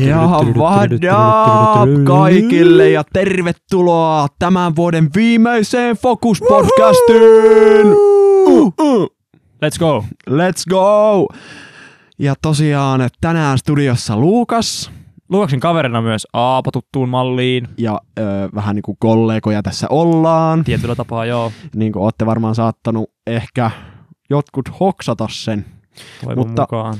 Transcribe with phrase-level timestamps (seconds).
[0.00, 7.86] Ja up kaikille ja tervetuloa tämän vuoden viimeiseen Focus podcastiin!
[8.46, 9.06] Uh, uh.
[9.64, 10.04] Let's go!
[10.30, 11.26] Let's go!
[12.18, 14.90] Ja tosiaan tänään studiossa Luukas
[15.28, 17.68] Luukaksen kaverina myös Aapo tuttuun malliin.
[17.78, 18.22] ja ö,
[18.54, 20.64] vähän niin kuin kollegoja tässä ollaan.
[20.64, 23.70] Tietyllä tapaa joo, Niin kuin olette varmaan saattanut ehkä
[24.30, 25.64] jotkut hoksata sen.
[26.24, 26.94] toivon Mutta- mukaan.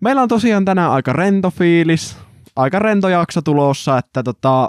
[0.00, 2.16] Meillä on tosiaan tänään aika rento fiilis,
[2.58, 4.68] aika rento jakso tulossa, että tota.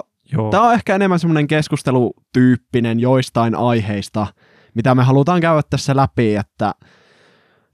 [0.50, 4.26] Tämä on ehkä enemmän semmoinen keskustelutyyppinen joistain aiheista,
[4.74, 6.74] mitä me halutaan käydä tässä läpi, että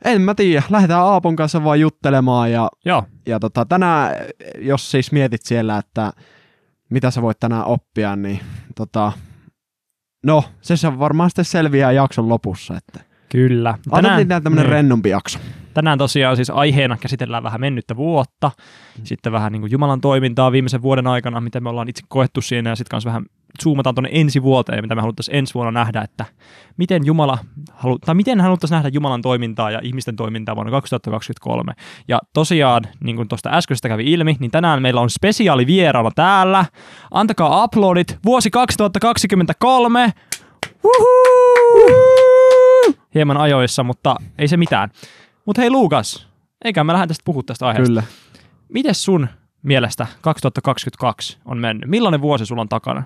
[0.04, 3.04] en mä tiedä, lähdetään Aapon kanssa vaan juttelemaan ja, joo.
[3.26, 4.16] ja tota, tänään,
[4.58, 6.12] jos siis mietit siellä, että
[6.90, 8.40] mitä sä voit tänään oppia, niin
[8.76, 9.12] tota,
[10.24, 13.00] no, se se varmaan sitten selviää jakson lopussa, että
[13.32, 13.78] Kyllä.
[13.90, 14.72] tänään, tänään tämmönen niin.
[14.72, 15.38] rennompi jakso.
[15.76, 18.50] Tänään tosiaan siis aiheena käsitellään vähän mennyttä vuotta,
[19.04, 22.70] sitten vähän niin kuin Jumalan toimintaa viimeisen vuoden aikana, mitä me ollaan itse koettu siinä,
[22.70, 23.24] ja sitten kanssa vähän
[23.62, 26.24] zoomataan tuonne ensi vuoteen, mitä me haluttaisiin ensi vuonna nähdä, että
[26.76, 27.38] miten Jumala
[27.72, 31.72] halu, tai miten haluttaisiin nähdä Jumalan toimintaa ja ihmisten toimintaa vuonna 2023.
[32.08, 36.64] Ja tosiaan, niin kuin tuosta äskeisestä kävi ilmi, niin tänään meillä on spesiaalivieraana täällä.
[37.10, 40.12] Antakaa uploadit vuosi 2023.
[40.84, 41.96] Woohoo!
[43.14, 44.90] Hieman ajoissa, mutta ei se mitään.
[45.46, 46.28] Mutta hei Luukas,
[46.64, 47.88] eikä me lähdetä tästä puhua tästä aiheesta.
[47.88, 48.02] Kyllä.
[48.68, 49.28] Miten sun
[49.62, 51.90] mielestä 2022 on mennyt?
[51.90, 53.02] Millainen vuosi sulla on takana?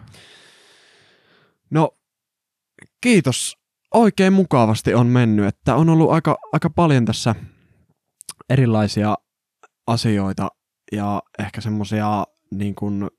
[1.70, 1.90] No,
[3.00, 3.56] kiitos.
[3.94, 7.34] Oikein mukavasti on mennyt, että on ollut aika, aika paljon tässä
[8.50, 9.14] erilaisia
[9.86, 10.48] asioita
[10.92, 13.10] ja ehkä semmoisia niin kuin,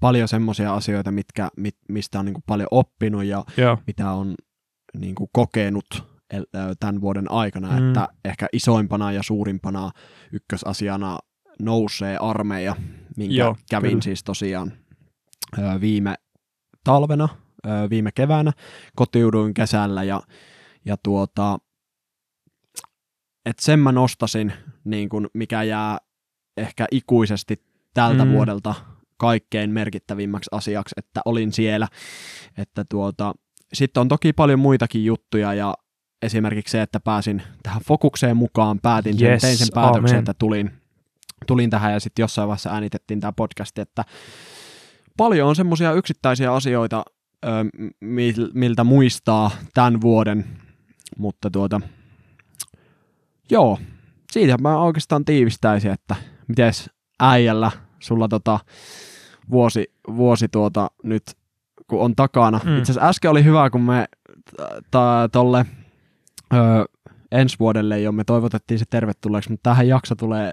[0.00, 3.78] paljon semmoisia asioita, mitkä, mit, mistä on niin kuin paljon oppinut ja Joo.
[3.86, 4.34] mitä on
[4.98, 6.19] niin kuin kokenut
[6.80, 7.88] tämän vuoden aikana, Mm.
[7.88, 9.90] että ehkä isoimpana ja suurimpana
[10.32, 11.18] ykkösasiana
[11.62, 12.76] nousee armeija,
[13.16, 14.02] minkä Joo, kävin kyllä.
[14.02, 14.72] siis tosiaan
[15.80, 16.14] viime
[16.84, 17.28] talvena,
[17.90, 18.52] viime keväänä,
[18.96, 20.20] kotiuduin kesällä ja,
[20.84, 21.58] ja tuota,
[23.46, 24.52] että sen mä nostasin,
[24.84, 25.98] niin kun, mikä jää
[26.56, 28.30] ehkä ikuisesti tältä mm.
[28.32, 28.74] vuodelta
[29.16, 31.88] kaikkein merkittävimmäksi asiaksi, että olin siellä,
[32.58, 33.34] että tuota,
[33.72, 35.74] sitten on toki paljon muitakin juttuja ja
[36.22, 40.18] esimerkiksi se, että pääsin tähän fokukseen mukaan, päätin sen, Yes, tein sen päätöksen, amen.
[40.18, 40.70] että tulin,
[41.46, 44.04] tulin tähän ja sitten jossain vaiheessa äänitettiin tämä podcast, että
[45.16, 47.04] paljon on semmoisia yksittäisiä asioita,
[47.44, 47.48] ö,
[48.04, 50.44] mil- miltä muistaa tämän vuoden,
[51.18, 51.80] mutta tuota,
[53.50, 53.78] joo,
[54.32, 56.16] siitä mä oikeastaan tiivistäisin, että
[56.48, 58.60] mites äijällä sulla tota
[59.50, 61.22] vuosi, vuosi tuota nyt
[61.86, 62.60] kun on takana.
[62.64, 62.78] Mm.
[62.78, 64.08] Itse asiassa äsken oli hyvä, kun me
[65.32, 65.66] tuolle
[67.32, 70.50] ensi vuodelle jo me toivotettiin se tervetulleeksi, mutta tähän jakso tulee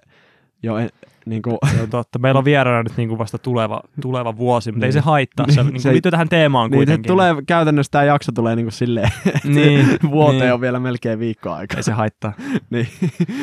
[0.64, 0.90] jo en,
[1.26, 2.20] niin kuin, Se on totta.
[2.20, 4.94] Meillä on vieraana nyt niin kuin vasta tuleva, tuleva vuosi, mutta ei Niin.
[4.94, 5.46] se haittaa.
[5.50, 7.08] Se, Niin, niin se- kuin liittyy tähän teemaan niin, se kuitenkin.
[7.08, 10.54] tulee käytännössä tämä jakso tulee niin kuin silleen, että Niin, vuoteen niin.
[10.54, 11.78] on vielä melkein viikko aikaa.
[11.78, 12.34] Ei se haittaa.
[12.70, 12.88] niin.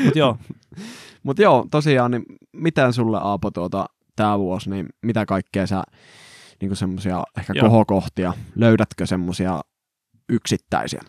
[0.05, 0.39] Mutta joo,
[1.23, 3.87] Mutta joo, tosiaan, niin miten sulle Aapo tuota,
[4.17, 5.83] tämä vuosi, niin mitä kaikkea sä
[6.61, 7.65] niin semmoisia ehkä Joo.
[7.69, 9.61] kohokohtia, löydätkö semmoisia
[10.29, 11.01] yksittäisiä?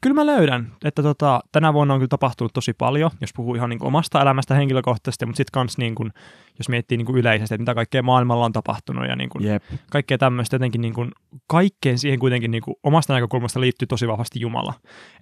[0.00, 3.70] Kyllä mä löydän, että tota, tänä vuonna on kyllä tapahtunut tosi paljon, jos puhuu ihan
[3.70, 6.10] niin kuin omasta elämästä henkilökohtaisesti, mutta sitten kans niin kuin,
[6.58, 9.62] jos miettii niin kuin yleisesti, että mitä kaikkea maailmalla on tapahtunut ja niin kuin Jep.
[9.90, 11.10] kaikkea tämmöistä jotenkin niin kuin,
[11.46, 14.74] kaikkeen siihen kuitenkin niin kuin, omasta näkökulmasta liittyy tosi vahvasti Jumala.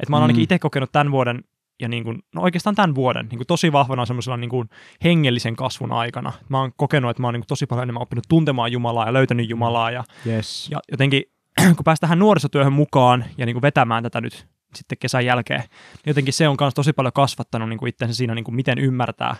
[0.02, 0.44] Et mä oon ainakin Mm.
[0.44, 1.44] itse kokenut tämän vuoden
[1.82, 4.68] ja niin kuin, no oikeastaan tämän vuoden niin kuin tosi vahvana semmoisella niin kuin
[5.04, 6.32] hengellisen kasvun aikana.
[6.48, 9.12] Mä oon kokenut, että mä oon niin kuin tosi paljon enemmän oppinut tuntemaan Jumalaa ja
[9.12, 10.68] löytänyt Jumalaa ja, Yes.
[10.70, 11.22] ja jotenkin
[11.76, 16.34] kun päästään nuorisotyöhön mukaan ja niin kuin vetämään tätä nyt sitten kesän jälkeen, niin jotenkin
[16.34, 19.36] se on myös tosi paljon kasvattanut niin kuin itsensä siinä, niin kuin miten ymmärtää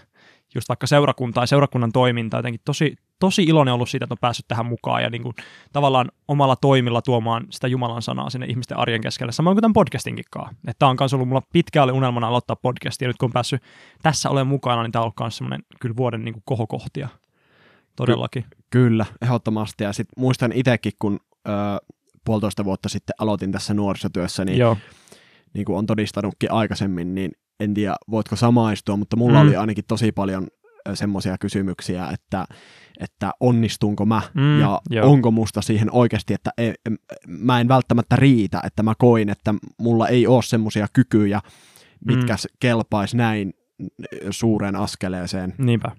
[0.55, 2.39] just vaikka seurakuntaa ja seurakunnan toimintaa.
[2.39, 5.35] Jotenkin tosi, tosi iloinen ollut siitä, että on päässyt tähän mukaan ja niin kuin
[5.73, 9.33] tavallaan omalla toimilla tuomaan sitä Jumalan sanaa sinne ihmisten arjen keskelle.
[9.33, 10.25] Samoin kuin tämän podcastinkin.
[10.43, 13.33] Että tämä on myös ollut mulla pitkään oli unelmana aloittaa podcastia ja nyt kun on
[13.33, 13.63] päässyt
[14.03, 17.09] tässä olemaan mukana, niin tämä on ollut myös semmoinen kyllä vuoden niin kuin kohokohtia.
[17.97, 18.45] Todellakin.
[18.71, 19.85] Kyllä, ehdottomasti.
[19.85, 21.51] Ja sitten muistan itsekin, kun ö,
[22.29, 24.77] puolitoista vuotta sitten aloitin tässä nuorisotyössä, niin, Joo.
[25.55, 27.31] niin kuin on todistanutkin aikaisemmin, niin
[27.61, 29.49] en tiedä voitko samaistua, mutta mulla Mm.
[29.49, 30.47] oli ainakin tosi paljon
[30.95, 32.45] semmoisia kysymyksiä, että,
[33.01, 35.11] että onnistunko mä Mm, ja joo.
[35.13, 36.75] onko musta siihen oikeasti, että ei,
[37.29, 41.41] mä en välttämättä riitä, että mä koin, että mulla ei ole semmoisia kykyjä,
[42.05, 42.39] mitkä Mm.
[42.53, 42.57] mm.
[42.61, 43.53] kelpaisi näin
[44.31, 45.91] suureen askeleeseen, Niinpä.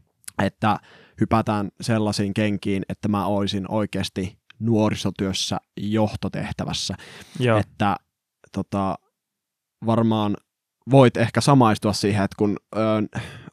[0.43, 0.79] että
[1.21, 6.95] hypätään sellaisiin kenkiin, että mä olisin oikeasti nuorisotyössä johtotehtävässä,
[7.39, 7.57] Joo.
[7.57, 7.95] että
[8.51, 8.95] tota,
[9.85, 10.37] varmaan
[10.91, 12.79] voit ehkä samaistua siihen, että kun ö,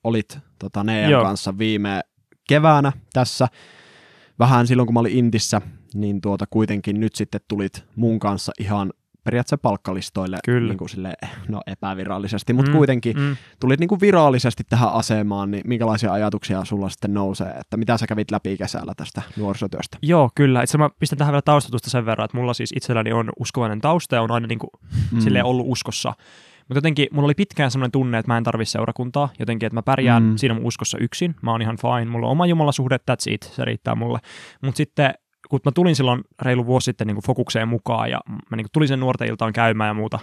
[0.04, 1.22] olit tota, Nean Joo.
[1.22, 2.00] kanssa viime
[2.48, 3.48] keväänä tässä,
[4.38, 5.60] vähän silloin kun mä olin Intissä,
[5.94, 8.92] niin tuota kuitenkin nyt sitten tulit mun kanssa ihan
[9.26, 10.68] periaatteessa palkkalistoille Kyllä.
[10.68, 11.14] Niin kuin sille,
[11.48, 13.36] no epävirallisesti, mutta Mm, kuitenkin Mm.
[13.60, 18.06] tulit niin kuin virallisesti tähän asemaan, niin minkälaisia ajatuksia sulla sitten nousee, että mitä sä
[18.06, 19.98] kävit läpi kesällä tästä nuorisotyöstä?
[20.02, 20.62] Joo, kyllä.
[20.62, 24.14] Itse mä pistän tähän vielä taustatusta sen verran, että mulla siis itselläni on uskovainen tausta
[24.14, 24.70] ja on aina niin kuin
[25.12, 25.20] mm.
[25.20, 26.12] silleen ollut uskossa.
[26.68, 29.28] Mutta jotenkin mulla oli pitkään sellainen tunne, että mä en tarvitse seurakuntaa.
[29.38, 30.36] Jotenkin, että mä pärjään mm.
[30.36, 31.34] siinä mun uskossa yksin.
[31.42, 32.04] Mä oon ihan fine.
[32.04, 33.42] Mulla on oma jumalasuhde, that's it.
[33.42, 34.18] Se riittää mulle.
[34.62, 35.14] Mutta sitten
[35.48, 38.72] kun mä tulin silloin reilu vuosi sitten niin kuin fokukseen mukaan ja mä niin kuin
[38.72, 40.18] tulin sen nuorten iltaan käymään ja muuta,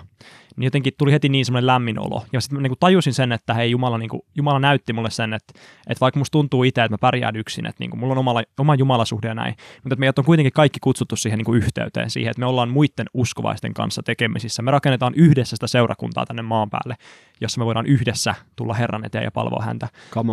[0.55, 2.25] niin jotenkin tuli heti niin semmoinen lämmin olo.
[2.33, 5.09] Ja sitten mä niin kuin tajusin sen, että hei Jumala, niin kuin, Jumala näytti mulle
[5.09, 5.53] sen, että,
[5.87, 8.41] että vaikka musta tuntuu itse, että mä pärjään yksin, että niin kuin, mulla on oma,
[8.59, 12.09] oma Jumalasuhde ja näin, mutta että meidät on kuitenkin kaikki kutsuttu siihen niin kuin yhteyteen,
[12.09, 14.61] siihen, että me ollaan muiden uskovaisten kanssa tekemisissä.
[14.61, 16.95] Me rakennetaan yhdessä sitä seurakuntaa tänne maan päälle,
[17.41, 19.87] jossa me voidaan yhdessä tulla Herran eteen ja palvoa häntä.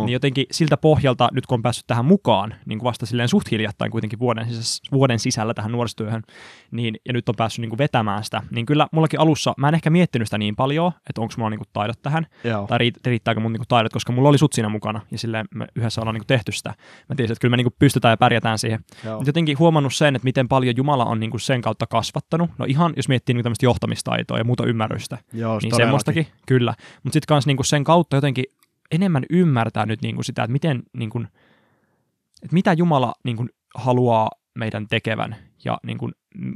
[0.05, 3.51] Niin jotenkin siltä pohjalta, nyt kun on päässyt tähän mukaan, niin kuin vasta silleen suht
[3.51, 6.21] hiljattain kuitenkin vuoden sisällä, vuoden sisällä tähän nuorisotyöhön,
[6.71, 9.75] niin, ja nyt on päässyt niin kuin vetämään sitä, niin kyllä mullakin alussa, mä en
[9.75, 12.67] ehkä miettinyt sitä niin paljon, että onko mulla niin kuin taidot tähän, Joo.
[12.67, 15.45] tai riit- riittääkö mun niin kuin taidot, koska mulla oli sut siinä mukana, ja silleen
[15.55, 16.73] me yhdessä ollaan niin kuin tehty sitä.
[17.09, 18.79] Mä tiesin, että kyllä me niin kuin pystytään ja pärjätään siihen.
[19.05, 19.15] Joo.
[19.15, 22.49] Mutta jotenkin huomannut sen, että miten paljon Jumala on niin kuin sen kautta kasvattanut.
[22.57, 26.73] No ihan, jos miettii niin kuin tämmöistä johtamistaitoa ja muuta ymmärrystä, Joo, niin semmoistakin, kyllä.
[27.03, 28.45] Mutta sitten kanssa niinku sen kautta jotenkin
[28.91, 31.19] enemmän ymmärtää nyt niinku sitä, että miten, niinku,
[32.43, 33.45] että mitä Jumala niinku
[33.75, 36.09] haluaa meidän tekevän ja niinku,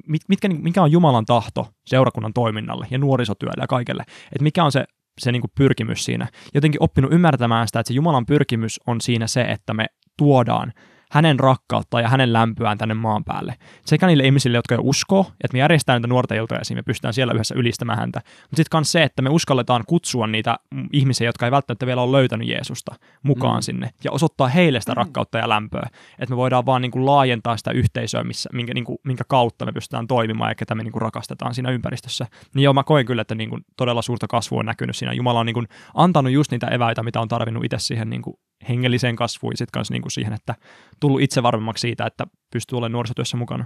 [0.08, 4.04] mit, mitkä, mikä on Jumalan tahto seurakunnan toiminnalle ja nuorisotyölle ja kaikelle.
[4.08, 4.86] Että mikä on se,
[5.20, 6.28] se niinku pyrkimys siinä.
[6.54, 9.86] Jotenkin oppinut ymmärtämään sitä, että se Jumalan pyrkimys on siinä se, että me
[10.18, 10.74] tuodaan
[11.16, 13.56] hänen rakkautta ja hänen lämpöään tänne maan päälle.
[13.86, 17.14] Sekä niille ihmisille, jotka jo uskoo, että me järjestetään niitä nuorten iltoja ja me pystytään
[17.14, 18.22] siellä yhdessä ylistämään häntä.
[18.26, 22.02] Mutta sitten myös se, että me uskalletaan kutsua niitä mm, ihmisiä, jotka ei välttämättä vielä
[22.02, 23.58] ole löytänyt Jeesusta mukaan Mm.
[23.58, 23.62] mm.
[23.62, 25.90] sinne ja osoittaa heille sitä rakkautta ja lämpöä.
[26.20, 29.66] Että me voidaan vaan niin kuin laajentaa sitä yhteisöä, missä, minkä, niin kuin, minkä kautta
[29.66, 32.28] me pystytään toimimaan ja ketä me niin kuin rakastetaan siinä ympäristössä.
[32.56, 35.14] Niin joo, mä koen kyllä, että niin kuin todella suurta kasvua on näkynyt siinä.
[35.14, 38.38] Jumala on niin kuin antanut just niitä eväitä, mitä on tarvinnut itse siihen niin kuin
[38.70, 40.56] hengelliseen kasvuun ja sitten kanssa niin kuin siihen, että
[41.00, 43.66] tullut itse varmemmaksi siitä, että pystyy olemaan nuorisotyössä mukana.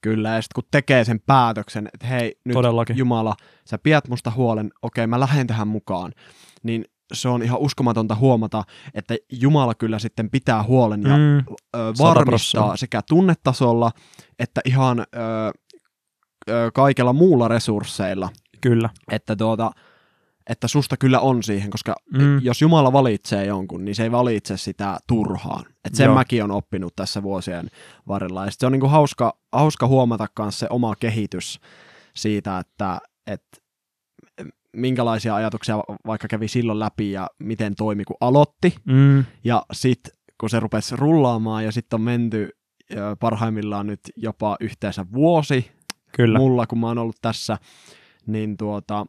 [0.00, 2.96] Kyllä, ja sitten kun tekee sen päätöksen, että hei, nyt Todellakin.
[2.96, 3.34] Jumala,
[3.64, 6.12] sä pidät musta huolen, okei, mä lähden tähän mukaan,
[6.62, 11.38] niin se on ihan uskomatonta huomata, että Jumala kyllä sitten pitää huolen ja Mm,
[11.76, 13.90] ö, varmistaa sekä tunnetasolla
[14.38, 15.04] että ihan ö,
[16.50, 18.28] ö, kaikella muulla resursseilla,
[18.60, 18.90] kyllä.
[19.10, 19.70] että, tuota,
[20.50, 22.38] että susta kyllä on siihen, koska Mm.
[22.42, 25.64] jos Jumala valitsee jonkun, niin se ei valitse sitä turhaan.
[25.84, 26.14] Et sen Joo.
[26.14, 27.70] mäkin on oppinut tässä vuosien
[28.08, 28.44] varrella.
[28.44, 31.60] Ja se on niinku hauska, hauska huomata myös se oma kehitys
[32.16, 33.42] siitä, että et,
[34.76, 35.76] minkälaisia ajatuksia
[36.06, 38.74] vaikka kävi silloin läpi ja miten toimi, kun aloitti.
[38.84, 42.48] Mm, Ja sitten kun se rupesi rullaamaan ja sitten on menty
[43.20, 45.70] parhaimmillaan nyt jopa yhteensä vuosi
[46.16, 46.38] kyllä.
[46.38, 47.58] mulla, kun mä oon ollut tässä,
[48.26, 49.06] niin tuota,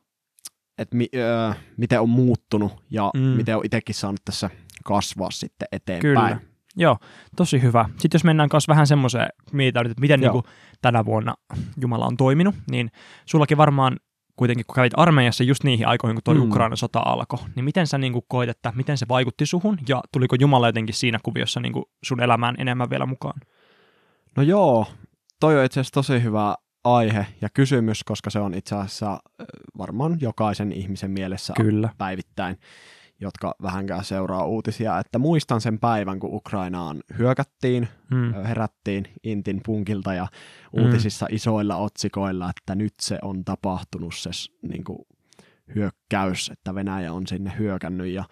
[0.81, 3.21] että mi, ö, miten on muuttunut ja Mm.
[3.21, 4.49] miten on itsekin saanut tässä
[4.83, 6.15] kasvaa sitten eteenpäin.
[6.15, 6.39] Kyllä.
[6.75, 6.97] Joo,
[7.35, 7.89] tosi hyvä.
[7.97, 10.33] Sitten jos mennään kanssa vähän semmoiseen, mietitään nyt, että miten Joo.
[10.33, 11.35] niin kuin tänä vuonna
[11.81, 12.91] Jumala on toiminut, niin
[13.25, 13.97] sullakin varmaan
[14.35, 16.41] kuitenkin, kun kävit armeijassa just niihin aikoihin, kun toi Mm.
[16.41, 16.47] mm.
[16.49, 20.01] Ukrainan sota alkoi, niin miten sä niin kuin koit, että miten se vaikutti suhun, ja
[20.13, 23.41] tuliko Jumala jotenkin siinä kuviossa niin kuin sun elämään enemmän vielä mukaan?
[24.37, 24.85] No joo,
[25.39, 29.45] toi on itse asiassa tosi hyvä aihe ja kysymys, koska se on itse asiassa ö,
[29.77, 31.89] varmaan jokaisen ihmisen mielessä Kyllä.
[31.97, 32.57] päivittäin,
[33.19, 38.33] jotka vähänkään seuraa uutisia, että muistan sen päivän, kun Ukrainaan hyökättiin, Mm.
[38.33, 40.27] herättiin Intin punkilta ja
[40.77, 40.83] Mm.
[40.83, 44.29] uutisissa isoilla otsikoilla, että nyt se on tapahtunut se
[44.61, 44.99] niin kuin,
[45.75, 48.23] hyökkäys, että Venäjä on sinne hyökännyt ja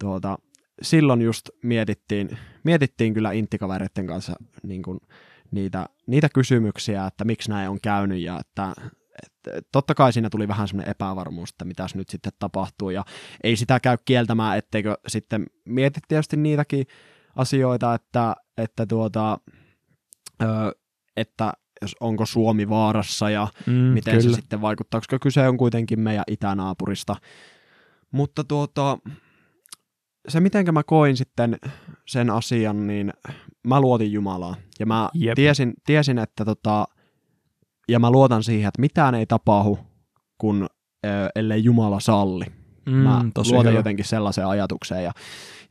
[0.00, 0.38] tuota,
[0.82, 4.32] silloin just mietittiin, mietittiin kyllä Inttikavereiden kanssa
[4.62, 4.98] niin kuin,
[5.54, 8.72] niitä, niitä kysymyksiä, että miksi näin on käynyt ja että,
[9.22, 13.04] että totta kai siinä tuli vähän semmoinen epävarmuus, että mitäs nyt sitten tapahtuu ja
[13.44, 16.86] ei sitä käy kieltämään, etteikö sitten mietit tietysti niitäkin
[17.36, 19.38] asioita, että, että tuota,
[20.42, 20.46] ö,
[21.16, 24.34] että jos onko Suomi vaarassa ja Mm, miten kyllä.
[24.34, 27.16] se sitten vaikuttaa, koska kyse on kuitenkin meidän itänaapurista.
[28.10, 28.98] Mutta tuota,
[30.28, 31.56] se mitenkä mä koin sitten
[32.06, 33.12] sen asian, niin
[33.66, 34.56] mä luotin Jumalaa.
[34.80, 35.34] Ja mä Jep.
[35.34, 36.84] tiesin, tiesin, että tota,
[37.88, 39.78] ja mä luotan siihen, että mitään ei tapahdu,
[40.38, 40.66] kun
[41.06, 42.44] ö, ellei Jumala salli.
[42.86, 43.78] Mm, Mä luotan hyvä.
[43.78, 45.04] jotenkin sellaiseen ajatukseen.
[45.04, 45.12] Ja,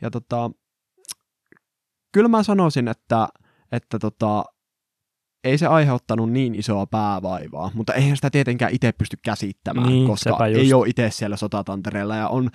[0.01, 0.51] ja tota,
[2.11, 3.27] kyllä mä sanoisin, että,
[3.71, 4.43] että tota,
[5.43, 10.45] ei se aiheuttanut niin isoa päävaivaa, mutta eihän sitä tietenkään itse pysty käsittämään, Niin, koska
[10.45, 12.49] ei ole itse siellä sotatantereella ja on,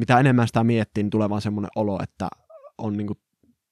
[0.00, 2.28] mitä enemmän sitä miettii, niin tulee vaan semmoinen olo, että
[2.78, 3.14] on niinku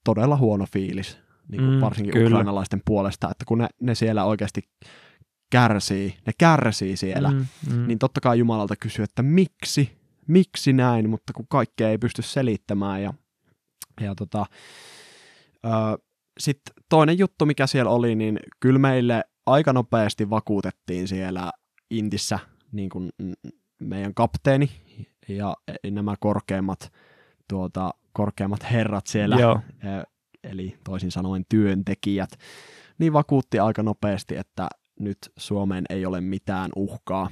[0.05, 1.19] todella huono fiilis,
[1.49, 2.27] niin kuin Mm, varsinkin kyllä.
[2.29, 4.69] ukrainalaisten puolesta, että kun ne, ne siellä oikeasti
[5.51, 11.11] kärsii, ne kärsii siellä, mm, Mm, niin totta kai Jumalalta kysyy, että miksi, miksi näin,
[11.11, 13.03] mutta kun kaikkea ei pysty selittämään.
[13.03, 13.15] Ja,
[14.01, 14.47] ja tota,
[16.41, 21.53] sitten toinen juttu, mikä siellä oli, niin kyllä meille aika nopeasti vakuutettiin siellä
[21.91, 22.39] Intissä
[22.73, 23.11] niin kuin
[23.81, 24.71] meidän kapteeni
[25.29, 25.57] ja
[25.91, 26.93] nämä korkeimmat,
[27.49, 29.61] tuota, korkeimmat herrat siellä, Joo.
[29.85, 30.07] ö,
[30.45, 32.31] eli toisin sanoen työntekijät,
[32.99, 34.69] niin vakuutti aika nopeasti, että
[35.01, 37.31] nyt Suomeen ei ole mitään uhkaa,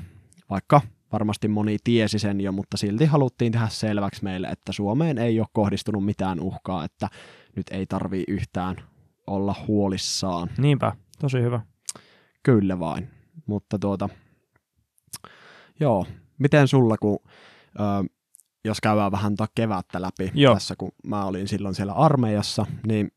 [0.50, 0.80] vaikka
[1.12, 5.48] varmasti moni tiesi sen jo, mutta silti haluttiin tehdä selväksi meille, että Suomeen ei ole
[5.52, 7.08] kohdistunut mitään uhkaa, että
[7.56, 8.76] nyt ei tarvii yhtään
[9.26, 10.50] olla huolissaan.
[10.58, 11.60] Niinpä, tosi hyvä.
[12.42, 13.08] Kyllä vain.
[13.46, 14.08] Mutta tuota,
[15.80, 16.06] joo,
[16.38, 17.18] miten sulla, kun
[17.80, 18.04] ö,
[18.64, 20.54] jos käydään vähän tuota kevättä läpi Joo.
[20.54, 23.10] tässä, kun mä olin silloin siellä armeijassa, niin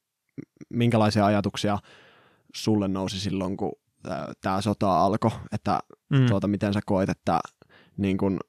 [0.70, 1.78] minkälaisia ajatuksia
[2.56, 3.72] sulle nousi silloin, kun
[4.42, 6.25] tämä sota alkoi, että Mm.
[6.25, 7.39] tuota, miten sä koet, että
[7.98, 8.39] niin kun,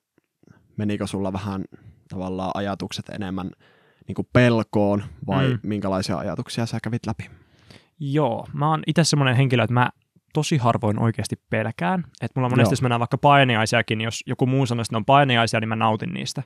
[0.76, 1.64] menikö sulla vähän
[2.08, 3.50] tavallaan ajatukset enemmän
[4.08, 5.58] niin kuin pelkoon vai mm.
[5.62, 7.30] minkälaisia ajatuksia sä kävit läpi?
[7.98, 9.90] Joo, mä oon itse semmoinen henkilö, että mä
[10.32, 12.04] tosi harvoin oikeasti pelkään.
[12.22, 12.72] Että mulla monesti, Joo.
[12.72, 15.76] jos mennään vaikka painajaisiakin, niin jos joku muu sanoo, että ne on painajaisia, niin mä
[15.76, 16.42] nautin niistä.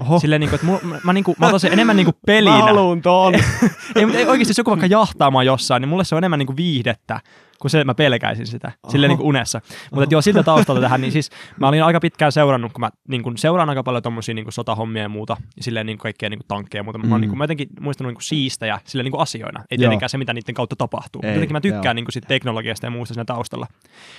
[0.00, 2.04] Oho, Silleen, niin kuin, että mulla, mä, mä, niin kuin, mä otan sen enemmän niin
[2.04, 2.58] kuin pelinä.
[2.58, 3.34] mä haluun ton.
[3.96, 6.56] ei, ei oikeasti, jos joku vaikka jahtaamaan jossain, niin mulle se on enemmän niin kuin
[6.56, 7.20] viihdettä
[7.60, 9.60] kuin se, että mä pelkäisin sitä, silleen niin kuin unessa.
[9.92, 13.22] Mutta joo, siltä taustalta tähän, niin siis mä olin aika pitkään seurannut, kun mä niin
[13.22, 16.28] kuin, seuraan aika paljon tommosia niin kuin sotahommia ja muuta, ja silleen niin kuin kaikkea
[16.30, 16.98] niin kuin tankkeja ja muuta.
[16.98, 17.20] Mä oon Mm.
[17.20, 19.78] niin kuin, mä jotenkin muistanut niin kuin siistejä silleen niin kuin asioina, ei Joo.
[19.78, 21.22] tietenkään se, mitä niiden kautta tapahtuu.
[21.24, 21.92] Ei, jotenkin mä tykkään joo.
[21.92, 23.66] niin kuin, sit teknologiasta ja muusta siinä taustalla.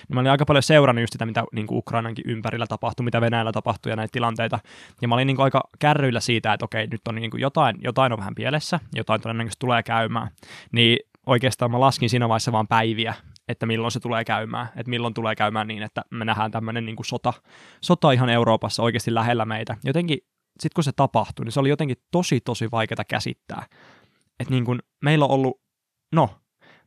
[0.07, 3.21] Niin mä olin aika paljon seurannut just sitä, mitä niin kuin Ukrainankin ympärillä tapahtui, mitä
[3.21, 4.59] Venäjällä tapahtui ja näitä tilanteita.
[5.01, 7.75] Ja mä olin niin kuin aika kärryillä siitä, että okei, nyt on niin kuin jotain,
[7.81, 10.27] jotain on vähän pielessä, jotain todennäköisesti tulee käymään.
[10.71, 13.13] Niin oikeastaan mä laskin siinä vaiheessa vaan päiviä,
[13.49, 16.95] että milloin se tulee käymään, että milloin tulee käymään niin, että me nähdään tämmöinen niin
[17.05, 17.33] sota,
[17.81, 19.77] sota ihan Euroopassa oikeasti lähellä meitä.
[19.83, 20.17] Jotenkin
[20.59, 23.65] sitten kun se tapahtui, niin se oli jotenkin tosi tosi vaikeaa käsittää.
[24.39, 25.61] Että niin kuin meillä on ollut,
[26.15, 26.29] no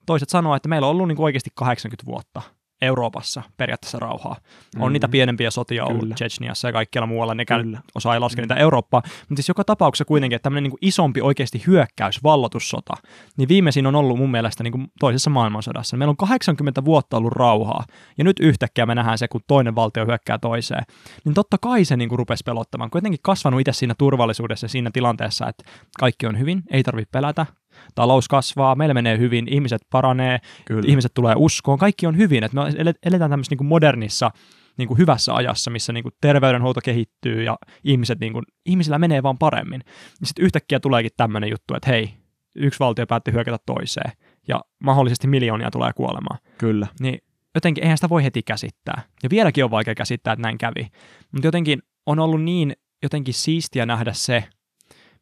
[0.06, 2.42] toiset sanoo, että meillä on ollut niin kuin oikeasti 80 vuotta
[2.82, 4.36] Euroopassa periaatteessa rauhaa.
[4.78, 4.92] On Mm.
[4.92, 6.14] niitä pienempiä sotia ollut Kyllä.
[6.14, 9.02] Chechniassa ja kaikkialla muualla, ne käy, osaa ei laskea niitä Eurooppaa.
[9.04, 12.94] Mutta siis joka tapauksessa kuitenkin, että tämmöinen niin isompi oikeasti hyökkäys, vallotussota,
[13.36, 15.96] niin viimeisin on ollut mun mielestä niin kuin toisessa maailmansodassa.
[15.96, 17.84] Meillä on 80 vuotta ollut rauhaa,
[18.18, 20.82] ja nyt yhtäkkiä me nähdään se, kun toinen valtio hyökkää toiseen.
[21.24, 22.90] Niin totta kai se niin kuin rupesi pelottamaan.
[22.90, 25.64] Kuitenkin kasvanut itse siinä turvallisuudessa ja siinä tilanteessa, että
[25.98, 27.46] kaikki on hyvin, ei tarvitse pelätä,
[27.94, 30.82] talous kasvaa, meillä menee hyvin, ihmiset paranee, Kyllä.
[30.86, 32.44] ihmiset tulee uskoon, kaikki on hyvin.
[32.44, 34.30] Että me ele- eletään tämmöisessä niin kuin modernissa
[34.76, 39.22] niin kuin hyvässä ajassa, missä niin kuin terveydenhuolto kehittyy ja ihmiset, niin kuin, ihmisillä menee
[39.22, 39.80] vaan paremmin.
[40.24, 42.14] Sitten yhtäkkiä tuleekin tämmöinen juttu, että hei,
[42.56, 44.12] yksi valtio päätti hyökätä toiseen
[44.48, 46.38] ja mahdollisesti miljoonia tulee kuolemaan.
[46.58, 46.86] Kyllä.
[47.00, 47.18] Niin
[47.54, 49.02] jotenkin eihän sitä voi heti käsittää.
[49.22, 50.88] Ja vieläkin on vaikea käsittää, että näin kävi.
[51.32, 54.44] Mutta jotenkin on ollut niin jotenkin siistiä nähdä se,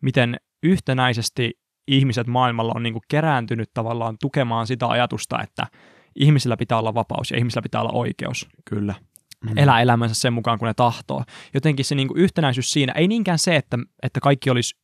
[0.01, 1.59] miten yhtenäisesti
[1.89, 5.67] ihmiset maailmalla on niin kuin kerääntynyt tavallaan tukemaan sitä ajatusta, että
[6.17, 8.95] ihmisillä pitää olla vapaus ja ihmisillä pitää olla oikeus Kyllä.
[9.45, 9.59] Mm.
[9.59, 11.25] elää elämänsä sen mukaan, kun ne tahtoo.
[11.55, 14.77] Jotenkin se niin kuin yhtenäisyys siinä, ei niinkään se, että, että kaikki olisi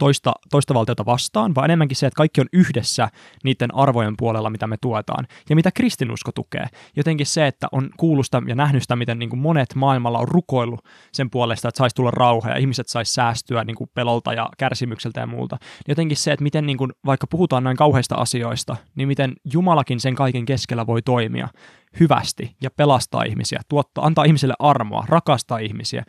[0.00, 3.08] toista, toista valtiota vastaan, vaan enemmänkin se, että kaikki on yhdessä
[3.44, 6.66] niiden arvojen puolella, mitä me tuetaan ja mitä kristinusko tukee.
[6.96, 10.84] Jotenkin se, että on kuulusta ja nähnyt sitä, miten niin kuin monet maailmalla on rukoillut
[11.12, 15.20] sen puolesta, että saisi tulla rauha ja ihmiset saisi säästyä niin kuin pelolta ja kärsimykseltä
[15.20, 15.56] ja muulta.
[15.88, 20.14] Jotenkin se, että miten niin kuin, vaikka puhutaan näin kauheista asioista, niin miten Jumalakin sen
[20.14, 21.48] kaiken keskellä voi toimia
[22.00, 26.02] hyvästi ja pelastaa ihmisiä, tuottaa, antaa ihmisille armoa, rakastaa ihmisiä.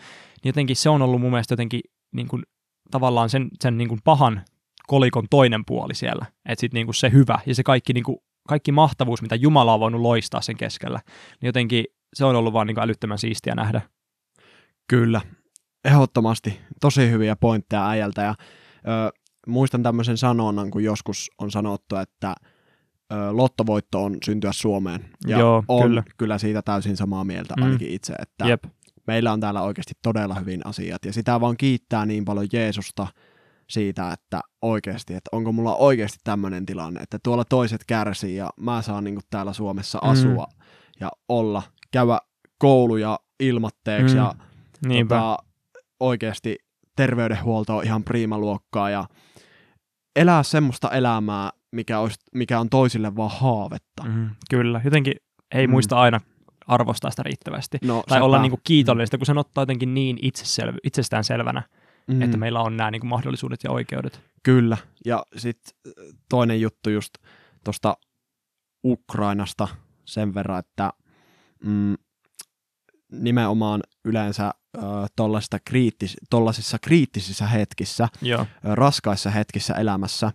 [0.44, 1.82] Niin jotenkin se on ollut mun mielestä jotenkin
[2.16, 2.44] niin kuin,
[2.92, 4.42] tavallaan sen, sen niin kuin pahan
[4.88, 6.26] kolikon toinen puoli siellä.
[6.46, 8.18] Että sitten niin se hyvä ja se kaikki, niin kuin,
[8.48, 11.00] kaikki mahtavuus, mitä Jumala on voinut loistaa sen keskellä,
[11.42, 13.82] niin jotenkin se on ollut vaan niin kuin älyttömän siistiä nähdä.
[14.88, 15.22] Kyllä,
[15.86, 16.60] ehdottomasti.
[16.82, 18.22] Tosi hyviä pointteja äijältä.
[18.22, 18.36] Ja,
[18.88, 19.12] ö,
[19.48, 22.36] muistan tämmöisen sanonnan, kun joskus on sanottu, että
[23.14, 25.06] ö, lottovoitto on syntyä Suomeen.
[25.28, 26.04] Ja Joo, on kyllä.
[26.18, 27.64] kyllä siitä täysin samaa mieltä Mm.
[27.64, 28.64] ainakin itse, että Jep.
[29.08, 31.06] Meillä on täällä oikeasti todella hyvin asiat.
[31.06, 33.08] Ja sitä vaan kiittää niin paljon Jeesusta
[33.70, 38.82] siitä, että oikeasti, että onko mulla oikeasti tämmöinen tilanne, että tuolla toiset kärsii ja mä
[38.82, 40.10] saan niin täällä Suomessa Mm.
[40.10, 40.48] asua
[41.00, 42.20] ja olla, käydä
[42.58, 44.22] kouluja ilmatteeksi Mm.
[44.22, 44.34] ja
[44.88, 45.16] Niinpä.
[45.16, 45.38] tota,
[46.00, 46.58] oikeasti
[46.96, 49.06] terveydenhuolto on ihan priimaluokkaa ja
[50.16, 54.04] elää semmoista elämää, mikä, olisi, mikä on toisille vaan haavetta.
[54.04, 54.82] Mm, kyllä.
[54.86, 55.14] Jotenkin
[55.56, 55.72] ei Mm.
[55.72, 56.20] muista aina
[56.72, 57.78] arvostaa sitä riittävästi.
[57.84, 58.42] No, Tai olla sepä.
[58.42, 61.64] niinku kiitollista, kun sen ottaa jotenkin niin itseselv- itsestään selvänä.
[62.08, 62.22] mm.
[62.22, 64.22] että meillä on nämä niin kuin mahdollisuudet ja oikeudet.
[64.44, 65.94] Kyllä, ja sitten
[66.30, 67.14] toinen juttu just
[67.64, 67.98] tuosta
[68.86, 69.68] Ukrainasta
[70.06, 70.94] sen verran, että
[71.66, 71.96] mm,
[73.12, 74.52] nimenomaan yleensä
[75.16, 76.18] tuollaisissa kriittis,
[76.82, 78.46] kriittisissä hetkissä, Joo.
[78.64, 80.32] raskaissa hetkissä elämässä,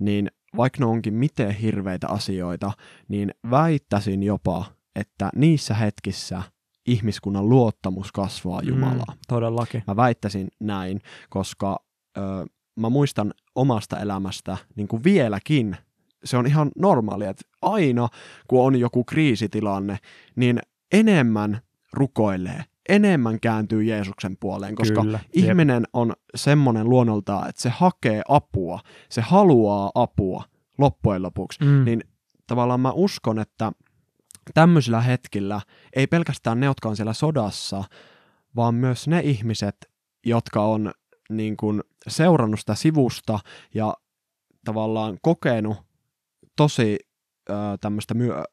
[0.00, 2.72] niin vaikka ne onkin miten hirveitä asioita,
[3.08, 4.64] niin väittäisin jopa,
[4.96, 6.42] että niissä hetkissä
[6.86, 9.14] ihmiskunnan luottamus kasvaa Jumalaa.
[9.14, 9.82] Mm, todellakin.
[9.86, 11.84] Mä väittäisin näin, koska
[12.18, 12.20] ö,
[12.76, 15.76] mä muistan omasta elämästä niin kuin vieläkin,
[16.24, 18.08] se on ihan normaalia, että aina
[18.48, 19.98] kun on joku kriisitilanne,
[20.36, 20.60] niin
[20.92, 21.60] enemmän
[21.92, 25.90] rukoilee, enemmän kääntyy Jeesuksen puoleen, koska Kyllä, ihminen jep.
[25.92, 30.44] on semmoinen luonnoltaan, että se hakee apua, se haluaa apua
[30.78, 31.84] loppujen lopuksi, mm.
[31.84, 32.04] niin
[32.46, 33.72] tavallaan mä uskon, että
[34.54, 35.60] tämmöisillä hetkillä
[35.96, 37.84] ei pelkästään ne, jotka on siellä sodassa,
[38.56, 39.90] vaan myös ne ihmiset,
[40.26, 40.92] jotka on
[41.30, 43.38] niin kuin seurannut sitä sivusta
[43.74, 43.94] ja
[44.64, 45.76] tavallaan kokenut
[46.56, 46.98] tosi
[47.80, 48.44] tämmöistä myö-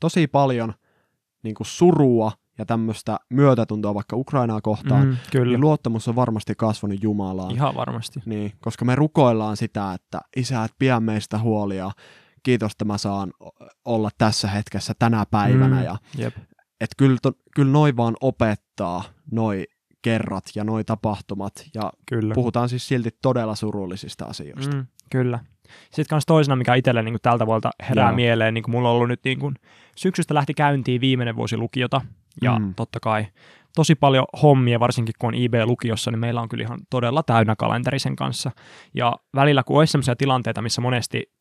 [0.00, 0.74] tosi paljon
[1.42, 5.50] niin kuin surua ja tämmöistä myötätuntoa vaikka Ukrainaa kohtaan, mm, kyllä.
[5.52, 7.50] niin luottamus on varmasti kasvanut Jumalaan.
[7.54, 8.20] Ihan varmasti.
[8.26, 11.90] Niin, koska me rukoillaan sitä, että isä, et pidä meistä huolia,
[12.48, 13.32] kiitos, että mä saan
[13.84, 15.76] olla tässä hetkessä tänä päivänä.
[15.76, 16.36] Mm, ja, jep.
[16.80, 19.64] Et kyllä, to, kyllä noi vaan opettaa noi
[20.02, 22.34] kerrat ja noi tapahtumat, ja kyllä.
[22.34, 24.76] puhutaan siis silti todella surullisista asioista.
[24.76, 25.38] Mm, kyllä.
[25.90, 28.16] Sitten myös toisena, mikä itselle niin tältä vuolta herää Joo.
[28.16, 29.54] mieleen, niin kuin mulla on ollut nyt niin kuin,
[29.96, 32.00] syksystä lähti käyntiin viimeinen vuosi lukiota,
[32.42, 32.74] ja mm.
[32.74, 33.26] totta kai
[33.74, 38.16] tosi paljon hommia, varsinkin kun on IB-lukiossa, niin meillä on kyllä ihan todella täynnä kalenterisen
[38.16, 38.50] kanssa.
[38.94, 41.37] Ja välillä, kun olisi sellaisia tilanteita, missä monesti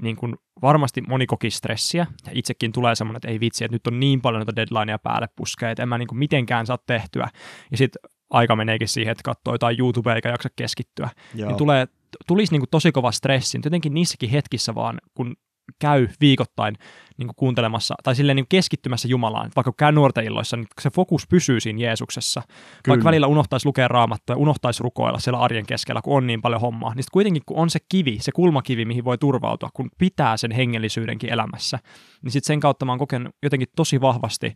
[0.00, 3.86] niin kuin varmasti moni koki stressiä, ja itsekin tulee semmoinen, että ei vitsi, että nyt
[3.86, 7.28] on niin paljon noita deadlineja päälle puskea, että en mä niin kuin mitenkään saa tehtyä.
[7.70, 11.08] Ja sitten aika meneekin siihen, että katsoo jotain YouTubea eikä jaksa keskittyä.
[11.34, 11.48] Joo.
[11.48, 11.86] Niin tulee,
[12.26, 15.36] tulisi niin kuin tosi kova stressi, jotenkin niissäkin hetkissä vaan, kun
[15.78, 16.74] käy viikoittain
[17.16, 19.50] niin kuin kuuntelemassa tai silleen niin kuin keskittymässä Jumalaan.
[19.56, 22.40] Vaikka käy nuorten illoissa, niin se fokus pysyy siinä Jeesuksessa.
[22.40, 22.58] Kyllä.
[22.88, 26.60] Vaikka välillä unohtaisi lukea raamattua ja unohtaisi rukoilla siellä arjen keskellä, kun on niin paljon
[26.60, 26.94] hommaa.
[26.94, 31.32] Niin kuitenkin, kun on se kivi, se kulmakivi, mihin voi turvautua, kun pitää sen hengellisyydenkin
[31.32, 31.78] elämässä,
[32.22, 34.46] niin sitten sen kautta mä oon kokenut jotenkin tosi vahvasti,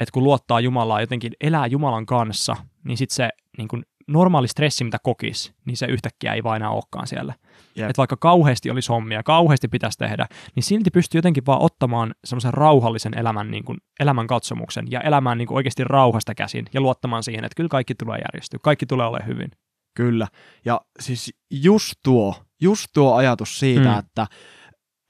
[0.00, 4.84] että kun luottaa Jumalaa, jotenkin elää Jumalan kanssa, niin sitten se niin kuin normaali stressi,
[4.84, 7.34] mitä kokisi, niin se yhtäkkiä ei vain enää olekaan siellä.
[7.78, 7.90] Yep.
[7.90, 12.54] Että vaikka kauheasti olisi hommia, kauheasti pitäisi tehdä, niin silti pystyy jotenkin vaan ottamaan semmoisen
[12.54, 17.22] rauhallisen elämän, niin kuin, elämän katsomuksen ja elämään niin kuin oikeasti rauhasta käsin ja luottamaan
[17.22, 19.50] siihen, että kyllä kaikki tulee järjestyä, kaikki tulee olemaan hyvin.
[19.94, 20.28] Kyllä.
[20.64, 23.98] Ja siis just tuo, just tuo ajatus siitä, hmm.
[23.98, 24.26] että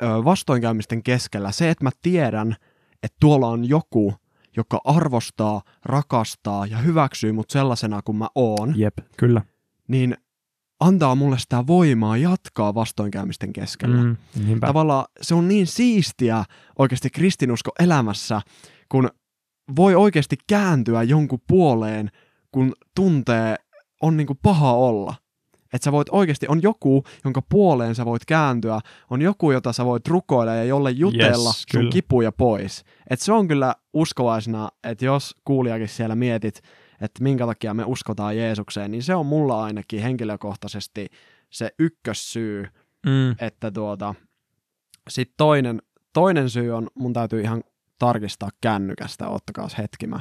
[0.02, 2.56] vastoinkäymisten keskellä se, että mä tiedän,
[3.02, 4.14] että tuolla on joku,
[4.56, 8.74] joka arvostaa, rakastaa ja hyväksyy mut sellaisena kuin mä oon.
[8.76, 9.42] Jep, kyllä.
[9.88, 10.16] Niin
[10.80, 14.02] antaa mulle sitä voimaa jatkaa vastoinkäymisten keskellä.
[14.02, 14.16] Mm,
[14.60, 16.44] Tavallaan se on niin siistiä
[16.78, 18.40] oikeasti kristinusko elämässä,
[18.88, 19.10] kun
[19.76, 22.10] voi oikeasti kääntyä jonkun puoleen,
[22.52, 23.56] kun tuntee,
[24.02, 25.14] on niin kuin paha olla.
[25.72, 28.80] Että sä voit oikeasti, on joku, jonka puoleen sä voit kääntyä,
[29.10, 31.90] on joku, jota sä voit rukoilla ja jolle jutella yes, sun kyllä.
[31.92, 32.84] kipuja pois.
[33.10, 36.60] Että se on kyllä uskovaisena, että jos kuulijakin siellä mietit,
[37.00, 41.06] että minkä takia me uskotaan Jeesukseen, niin se on mulla ainakin henkilökohtaisesti
[41.50, 42.68] se ykkössyy,
[43.06, 43.30] mm.
[43.38, 44.14] että tuota,
[45.08, 47.64] sitten toinen, toinen syy on, mun täytyy ihan
[47.98, 50.20] tarkistaa kännykästä, ottakaa hetki, mä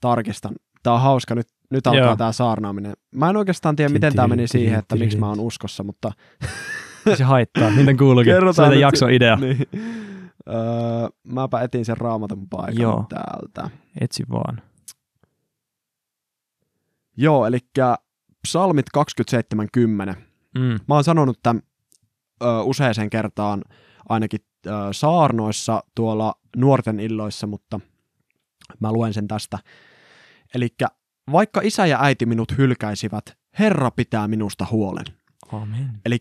[0.00, 0.54] tarkistan.
[0.82, 2.16] Tää on hauska, nyt, nyt alkaa Joo.
[2.16, 2.92] tää saarnaaminen.
[3.14, 6.12] Mä en oikeastaan tiedä, miten tämä meni siihen, että miksi mä oon uskossa, mutta...
[7.14, 8.32] Se haittaa, miten kuuluukin.
[8.32, 9.36] Kerrotaan se jakso idea.
[9.40, 9.68] Niin.
[10.48, 10.56] Öö,
[11.24, 13.06] mäpä etin sen raamatun paikan Joo.
[13.08, 13.76] täältä.
[14.00, 14.62] Etsi vaan.
[17.16, 17.58] Joo, eli
[18.42, 20.14] psalmit 27.10.
[20.58, 20.78] Mm.
[20.88, 21.62] Mä oon sanonut tämän
[22.42, 23.62] ö, useaseen kertaan
[24.08, 27.80] ainakin ö, saarnoissa tuolla nuorten illoissa, mutta
[28.80, 29.58] mä luen sen tästä.
[30.54, 30.68] Eli
[31.32, 35.04] vaikka isä ja äiti minut hylkäisivät, Herra pitää minusta huolen.
[35.52, 35.90] Amen.
[36.06, 36.18] Eli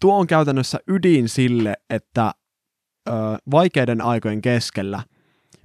[0.00, 2.34] tuo on käytännössä ydin sille, että
[3.08, 3.12] ö,
[3.50, 5.02] vaikeiden aikojen keskellä,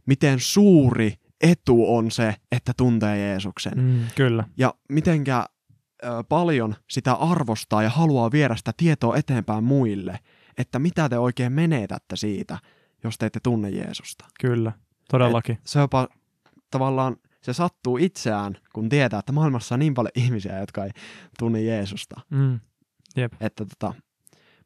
[0.06, 3.74] miten suuri etu on se, että tuntee Jeesuksen.
[3.76, 4.44] Mm, kyllä.
[4.58, 5.46] Ja mitenkä
[6.04, 10.20] ö, paljon sitä arvostaa ja haluaa viedä sitä tietoa eteenpäin muille,
[10.58, 12.58] että mitä te oikein menetätte siitä,
[13.04, 14.26] jos te ette tunne Jeesusta.
[14.40, 14.72] Kyllä,
[15.12, 15.56] todellakin.
[15.56, 16.08] Et se jopa
[16.72, 20.92] tavallaan, se sattuu itseään, kun tietää, että maailmassa on niin paljon ihmisiä, jotka ei
[21.40, 22.22] tunne Jeesusta.
[22.30, 22.60] Mm,
[23.16, 23.34] jep.
[23.40, 23.94] Että tota,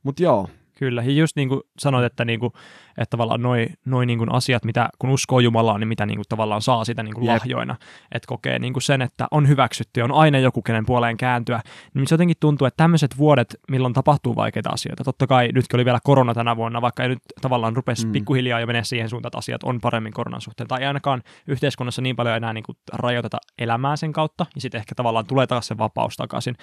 [0.03, 0.49] mut joo.
[0.83, 2.53] Kyllä, ja just niin kuin sanoit, että, niin kuin,
[2.97, 6.25] että tavallaan noi, noi niin kuin asiat, mitä, kun uskoo Jumalaan, niin mitä niin kuin
[6.29, 7.33] tavallaan saa sitä niin kuin Jep.
[7.33, 7.75] lahjoina,
[8.11, 11.61] että kokee niin kuin sen, että on hyväksytty ja on aina joku, kenen puoleen kääntyä,
[11.93, 15.85] niin se jotenkin tuntuu, että tämmöiset vuodet, milloin tapahtuu vaikeita asioita, totta kai nytkin oli
[15.85, 18.11] vielä korona tänä vuonna, vaikka ei nyt tavallaan rupesi Mm.
[18.11, 22.15] pikkuhiljaa jo menee siihen suuntaan, että asiat on paremmin koronan suhteen, tai ainakaan yhteiskunnassa niin
[22.15, 25.77] paljon enää niin kuin rajoiteta elämää sen kautta, ja sitten ehkä tavallaan tulee taas se
[25.77, 26.55] vapaus takaisin.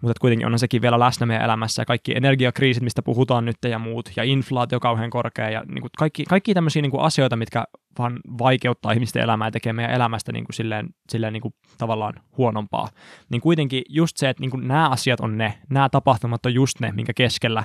[0.00, 3.78] Mutta kuitenkin onhan sekin vielä läsnä meidän elämässä ja kaikki energiakriisit, mistä puhutaan nyt ja
[3.78, 7.64] muut, ja inflaatio kauhean korkea ja niin kuin kaikki, kaikki tämmöisiä niin kuin asioita, mitkä
[7.98, 12.14] vaan vaikeuttaa ihmisten elämää ja tekee meidän elämästä niin kuin silleen, silleen niin kuin tavallaan
[12.36, 12.88] huonompaa.
[13.30, 16.80] Niin kuitenkin just se, että niin kuin nämä asiat on ne, nämä tapahtumat on just
[16.80, 17.64] ne, minkä keskellä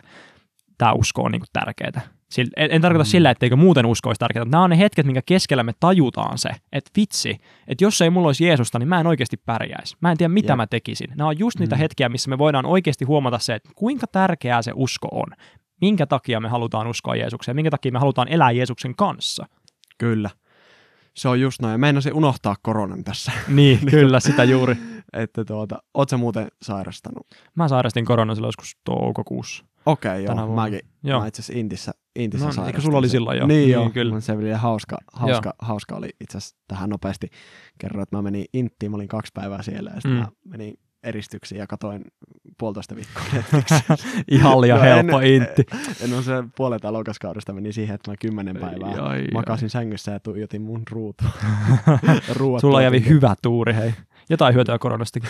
[0.78, 2.02] tämä usko on niin kuin tärkeää.
[2.36, 3.10] Sil- en, en tarkoita Mm.
[3.10, 6.50] sillä, etteikö muuten usko olisi tärkeää, nämä on ne hetket, minkä keskellä me tajutaan se,
[6.72, 9.98] että vitsi, että jos ei mulla olisi Jeesusta, niin mä en oikeasti pärjäisi.
[10.02, 10.58] Mä en tiedä, mitä Jep.
[10.58, 11.08] mä tekisin.
[11.16, 11.80] Nämä on just niitä Mm.
[11.80, 15.28] hetkiä, missä me voidaan oikeasti huomata se, että kuinka tärkeää se usko on.
[15.82, 19.46] Minkä takia me halutaan uskoa Jeesukseen, minkä takia me halutaan elää Jeesuksen kanssa.
[19.98, 20.30] Kyllä.
[21.14, 21.80] Se on just noin.
[21.80, 23.32] Meinasin unohtaa koronan tässä.
[23.48, 24.76] Niin, kyllä, sitä juuri.
[25.14, 27.28] että tuota, oot sä muuten sairastanut?
[27.56, 29.66] Mä sairastin koronan silloin joskus toukokuussa.
[29.86, 30.36] Okei, okay, joo.
[30.48, 30.62] vuonna.
[30.62, 30.80] Mäkin.
[31.04, 31.20] Joo.
[31.20, 33.48] Mä itse asiassa Intissä, Intissä No, eikö sulla oli silloin jo?
[33.48, 33.90] Niin, Niin, joo.
[33.90, 34.20] kyllä.
[34.20, 37.28] Se oli hauska, hauska, hauska oli itse asiassa tähän nopeasti.
[37.78, 40.18] Kerroin, että mä menin Inttiin, mä olin kaksi päivää siellä ja sitten Mm.
[40.18, 42.02] mä menin eristyksiin ja katoin
[42.60, 43.24] puolitoista viikkoa.
[44.32, 45.64] Ihan liian No, helppo en- intti.
[46.04, 50.12] En ole se puolet alokaskaudesta meni siihen, että mä kymmenen päivää Ai, ai, makasin sängyssä
[50.12, 51.30] ja tuijotin mun ruutua.
[52.40, 53.10] Ruuat Sulla tuotiin.
[53.10, 53.94] hyvä tuuri, hei.
[54.30, 55.30] Jotain hyötyä koronastakin.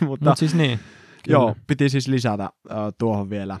[0.00, 0.78] Mutta Mutta siis niin.
[1.24, 1.38] Kyllä.
[1.38, 3.58] Joo, piti siis lisätä äh, tuohon vielä,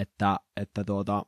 [0.00, 1.22] että, että tuota,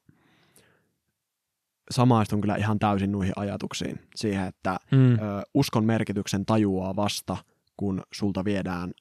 [1.90, 5.12] samaistun kyllä ihan täysin noihin ajatuksiin siihen, että Mm.
[5.12, 5.18] ö,
[5.54, 7.36] uskon merkityksen tajuaa vasta,
[7.76, 8.92] kun sulta viedään,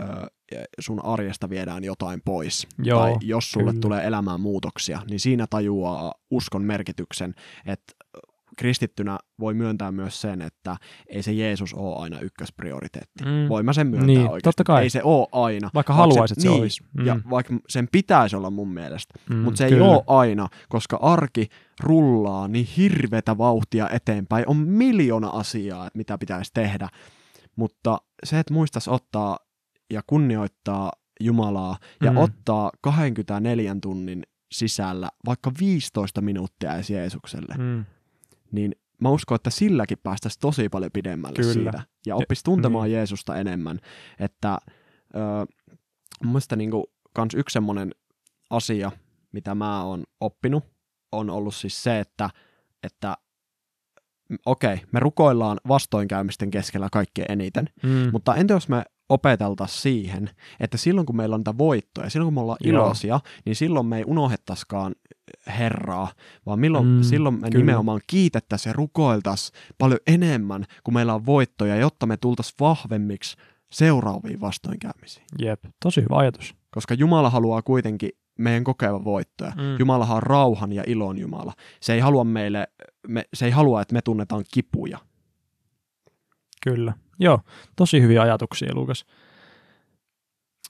[0.00, 0.04] ö,
[0.80, 2.66] sun arjesta viedään jotain pois.
[2.82, 3.80] Joo, tai jos sulle kyllä.
[3.80, 7.34] tulee elämään muutoksia, niin siinä tajuaa uskon merkityksen,
[7.66, 7.92] että
[8.56, 13.24] kristittynä voi myöntää myös sen, että ei se Jeesus ole aina ykkösprioriteetti.
[13.24, 13.48] Mm.
[13.48, 14.40] Voin mä sen myöntää Niin, oikeasti.
[14.42, 14.82] totta kai.
[14.82, 15.70] Ei se ole aina.
[15.74, 16.84] Vaikka se- haluaisit, että se niin, olisi.
[16.98, 17.06] Mm.
[17.06, 19.84] Ja vaikka sen pitäisi olla mun mielestä, Mm, mutta se ei kyllä.
[19.88, 21.48] ole aina, koska arki
[21.80, 24.44] rullaa niin hirvetä vauhtia eteenpäin.
[24.48, 26.88] On miljoona asiaa, että mitä pitäisi tehdä.
[27.56, 29.38] Mutta se, että muistaisi ottaa
[29.92, 32.16] ja kunnioittaa Jumalaa ja Mm.
[32.16, 37.84] ottaa 24 tunnin sisällä vaikka 15 minuuttia edes Jeesukselle, Mm.
[38.52, 41.52] Niin mä uskon, että silläkin päästäisiin tosi paljon pidemmälle Kyllä.
[41.52, 41.82] siitä.
[42.06, 42.94] Ja oppisi tuntemaan niin.
[42.96, 43.78] Jeesusta enemmän.
[44.18, 44.58] Että
[45.14, 45.18] ö,
[46.24, 47.94] mun mielestä niinku, kans yksi semmoinen
[48.50, 48.92] asia,
[49.32, 50.64] mitä mä oon oppinut,
[51.12, 52.30] on ollut siis se, että,
[52.82, 53.16] että
[54.46, 58.08] okei, me rukoillaan vastoinkäymisten keskellä kaikkein eniten, Mm.
[58.12, 62.34] mutta entä jos me opeteltaisiin siihen, että silloin kun meillä on niitä voittoja, silloin kun
[62.34, 62.70] me ollaan Joo.
[62.84, 64.94] iloisia, niin silloin me ei unohdettaisikaan
[65.58, 66.12] Herraa,
[66.46, 67.64] vaan milloin, Mm, silloin me kyllä.
[67.64, 73.36] nimenomaan kiitettäisiin ja rukoiltaisiin paljon enemmän, kun meillä on voittoja, jotta me tultaisiin vahvemmiksi
[73.72, 75.26] seuraaviin vastoinkäymisiin.
[75.38, 76.54] Jep, tosi hyvä ajatus.
[76.70, 79.50] Koska Jumala haluaa kuitenkin meidän kokeva voittoja.
[79.50, 79.78] Mm.
[79.78, 81.52] Jumalahan on rauhan ja ilon Jumala.
[81.80, 82.68] Se ei halua meille,
[83.08, 84.98] me, se ei halua, että me tunnetaan kipuja.
[86.62, 86.92] Kyllä.
[87.18, 87.40] Joo,
[87.76, 89.04] tosi hyviä ajatuksia, Lukas.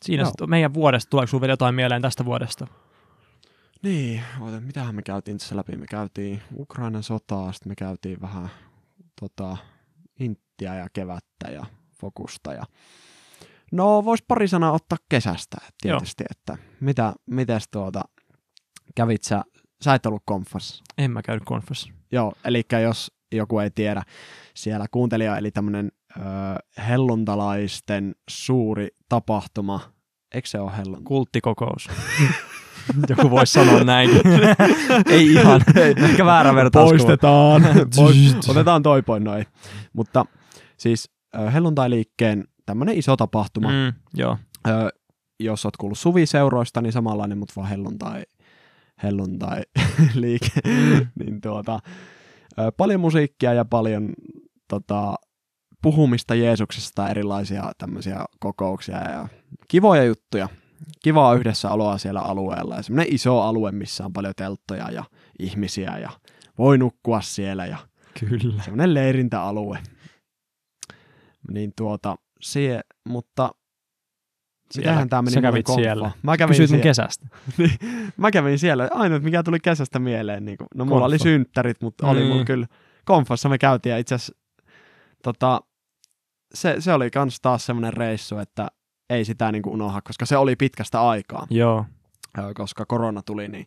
[0.02, 2.66] Siinä sit meidän vuodesta, tuleeko sinulla vielä jotain mieleen tästä vuodesta?
[3.82, 5.76] Niin, oota, mitähän me käytiin tässä läpi?
[5.76, 8.50] Me käytiin Ukrainan sotaa, sitten me käytiin vähän
[9.20, 9.56] tota,
[10.18, 11.66] inttiä ja kevättä ja
[12.00, 12.52] fokusta.
[12.52, 12.62] Ja...
[13.72, 18.02] No, vois pari sanaa ottaa kesästä tietysti, että mitä, mites tuota,
[18.94, 19.42] kävit sä,
[19.84, 20.84] sä et ollut konfassa.
[20.98, 21.90] En mä käynyt konfassa.
[22.12, 24.02] Joo, eli jos joku ei tiedä,
[24.54, 25.92] siellä kuuntelija, eli tämmöinen
[26.88, 29.80] helluntalaisten suuri tapahtuma,
[30.34, 31.04] eikö se ole helluntai?
[31.04, 31.88] Kulttikokous.
[33.08, 34.10] Joku voisi sanoa näin.
[35.10, 35.60] ei ihan.
[36.10, 36.98] Ehkä väärä vertauskuva.
[36.98, 37.62] Poistetaan.
[37.96, 39.46] Pois- Otetaan toi poin noin.
[39.92, 40.24] Mutta
[40.76, 41.10] siis
[41.52, 43.68] helluntai-liikkeen tämmöinen iso tapahtuma.
[43.68, 43.92] Mm.
[44.14, 44.36] Joo.
[44.68, 44.88] Ö,
[45.40, 48.22] jos oot kuullut suviseuroista, niin samanlainen, mutta vaan helluntai,
[49.02, 50.46] helluntai-liike.
[50.66, 51.06] Mm.
[51.24, 51.78] niin tuota,
[52.58, 54.12] ö, paljon musiikkia ja paljon
[54.68, 55.14] tota,
[55.82, 59.28] puhumista Jeesuksesta, erilaisia tämmöisiä kokouksia ja
[59.68, 60.48] kivoja juttuja.
[61.02, 65.04] Kivaa yhdessäoloa siellä alueella ja semmoinen iso alue, missä on paljon telttoja ja
[65.38, 66.10] ihmisiä ja
[66.58, 67.78] voi nukkua siellä ja
[68.20, 68.62] Kyllä.
[68.62, 69.78] semmoinen leirintäalue.
[71.50, 73.50] Niin tuota, sie, mutta
[74.76, 76.10] mitähän tämä meni sä kävit siellä.
[76.22, 76.82] Mä kävin, Kysyit siellä.
[76.82, 77.26] kesästä.
[78.16, 78.88] mä kävin siellä.
[78.92, 80.44] Ainut, mikä tuli kesästä mieleen.
[80.44, 81.22] Niin kuin, no mulla oli Konfa.
[81.22, 82.26] synttärit, mutta oli Mm.
[82.26, 82.66] mulla kyllä.
[83.04, 84.36] Konfassa me käytiin ja itse asiassa
[85.22, 85.60] tota,
[86.54, 88.68] se, se oli kans taas semmoinen reissu, että
[89.10, 91.46] ei sitä niin kuin unoha, koska se oli pitkästä aikaa.
[91.50, 91.84] Joo.
[92.54, 93.66] koska korona tuli, niin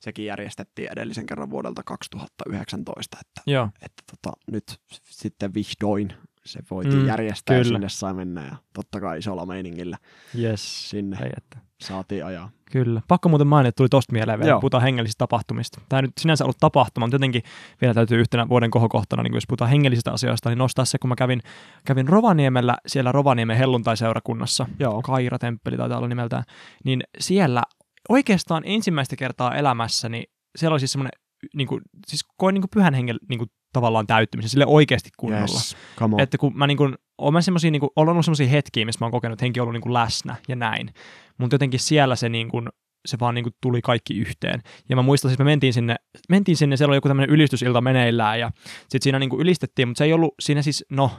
[0.00, 6.12] sekin järjestettiin edellisen kerran vuodelta 2019, että, Joo, että tota, nyt sitten vihdoin
[6.46, 7.64] se voitiin Mm, järjestää kyllä.
[7.78, 9.98] sinne sai mennä ja totta kai isolla meiningillä
[10.38, 10.90] yes.
[10.90, 11.58] sinne Ei, että.
[11.80, 12.50] saatiin ajaa.
[12.70, 13.02] Kyllä.
[13.08, 14.60] Pakko muuten mainita, että tuli tosta mieleen vielä, Joo.
[14.60, 15.80] puhutaan hengellisistä tapahtumista.
[15.88, 17.42] Tämä ei nyt sinänsä ollut tapahtuma, mutta jotenkin
[17.80, 21.16] vielä täytyy yhtenä vuoden kohokohtana, niin jos puhutaan hengellisistä asioista, niin nostaa se, kun mä
[21.16, 21.40] kävin,
[21.86, 25.02] kävin Rovaniemellä, siellä Rovaniemen helluntaiseurakunnassa, Joo.
[25.02, 26.44] Kaira-temppeli taitaa olla nimeltään,
[26.84, 27.62] niin siellä
[28.08, 30.24] oikeastaan ensimmäistä kertaa elämässäni,
[30.56, 31.20] siellä oli siis semmoinen,
[31.54, 35.44] niin kuin, siis koin niin kuin pyhän hengen niin kuin, tavallaan täyttymisen, sille oikeasti kunnolla.
[35.54, 35.76] Yes.
[36.18, 39.06] Että kun mä niin kuin, olen semmosia, niin kuin, on ollut semmoisia hetkiä, missä mä
[39.06, 40.90] oon kokenut, että henki on ollut niin kuin läsnä ja näin.
[41.38, 42.68] Mutta jotenkin siellä se, niin kuin,
[43.06, 44.62] se vaan niin kuin tuli kaikki yhteen.
[44.88, 45.96] Ja mä muistan, siis me mentiin sinne,
[46.28, 49.98] mentiin sinne, siellä oli joku tämmöinen ylistysilta meneillään ja sitten siinä niin kuin ylistettiin, mutta
[49.98, 51.10] se ei ollut siinä siis, no,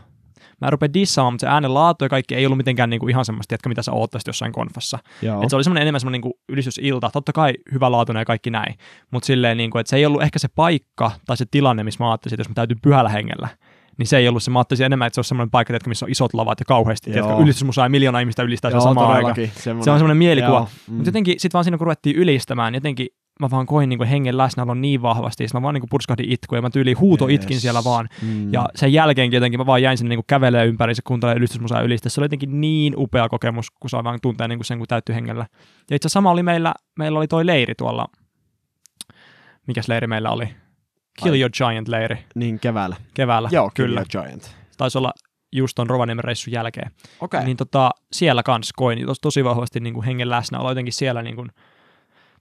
[0.62, 3.26] mä rupean dissaamaan, mutta se äänen laatu ja kaikki ei ollut mitenkään niin kuin ihan
[3.26, 5.00] semmoista, että mitä sä oottaisit jossain konfassa.
[5.22, 5.44] Joo.
[5.44, 8.76] Et se oli semmoinen enemmän semmoinen niin ylistysilta, totta kai hyvä laatuinen ja kaikki näin,
[9.12, 12.04] mutta silleen, niin kuin, että se ei ollut ehkä se paikka tai se tilanne, missä
[12.04, 13.48] mä ajattelin, että jos mä täytyy pyhällä hengellä,
[13.98, 14.52] niin se ei ollut se.
[14.52, 17.12] Mä ajattelin enemmän, että se olisi semmoinen paikka, tiedätkö, missä on isot lavat ja kauheasti.
[17.12, 19.36] Tiedätkö, ylistysmusaa ja miljoona ihmistä ylistää sitä samaan aikaan.
[19.36, 20.54] Semmoinen, Se on semmoinen mielikuva.
[20.54, 20.96] Joo, mm.
[20.96, 23.08] Mutta jotenkin sitten vaan siinä, kun ruvettiin ylistämään, jotenkin
[23.40, 26.58] mä vaan koin niin kuin hengen läsnäolon niin vahvasti, mä vaan niin kuin purskahdin itkuun,
[26.58, 27.36] ja mä tyyliin huuto Yes.
[27.36, 28.10] itkin siellä vaan.
[28.22, 28.54] Mm.
[28.54, 31.82] Ja sen jälkeenkin jotenkin mä vaan jäin sinne niin kuin kävelee ympäri, se kuuntelee ylistysmusaa
[31.82, 32.10] ylistä.
[32.10, 35.16] Se oli jotenkin niin upea kokemus, kun saa vaan tuntea niin kuin sen, kun täyttyy
[35.16, 35.46] hengellä.
[35.90, 38.08] Ja itse sama oli meillä, meillä oli toi leiri tuolla,
[39.68, 40.46] mikäs leiri meillä oli?
[41.24, 41.40] Kill Ai.
[41.42, 42.96] Your Giant-leiri Niin keväällä.
[43.14, 43.50] keväällä.
[43.52, 44.04] Joo, kyllä.
[44.12, 44.26] kyllä.
[44.28, 44.56] Giant.
[44.78, 45.14] Taisi olla
[45.52, 46.92] just ton Rovaniemen reissun jälkeen.
[47.22, 47.46] Okei.
[47.46, 51.36] Niin tota, siellä kans koin tos, tosi vahvasti niin kuin hengen läsnäolo jotenkin siellä niin
[51.36, 51.52] kuin,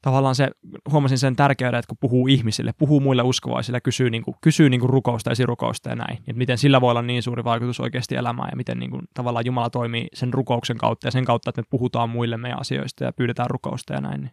[0.04, 0.50] tavallaan se,
[0.90, 4.80] huomasin sen tärkeyden, että kun puhuu ihmisille, puhuu muille uskovaisille, kysyy, niin kuin, kysyy niin
[4.80, 6.16] kuin rukousta, esirukousta ja näin.
[6.18, 9.46] Että miten sillä voi olla niin suuri vaikutus oikeasti elämään ja miten niin kuin, tavallaan
[9.46, 13.12] Jumala toimii sen rukouksen kautta ja sen kautta, että me puhutaan muille meidän asioista ja
[13.12, 14.20] pyydetään rukousta ja näin.
[14.20, 14.30] Niin.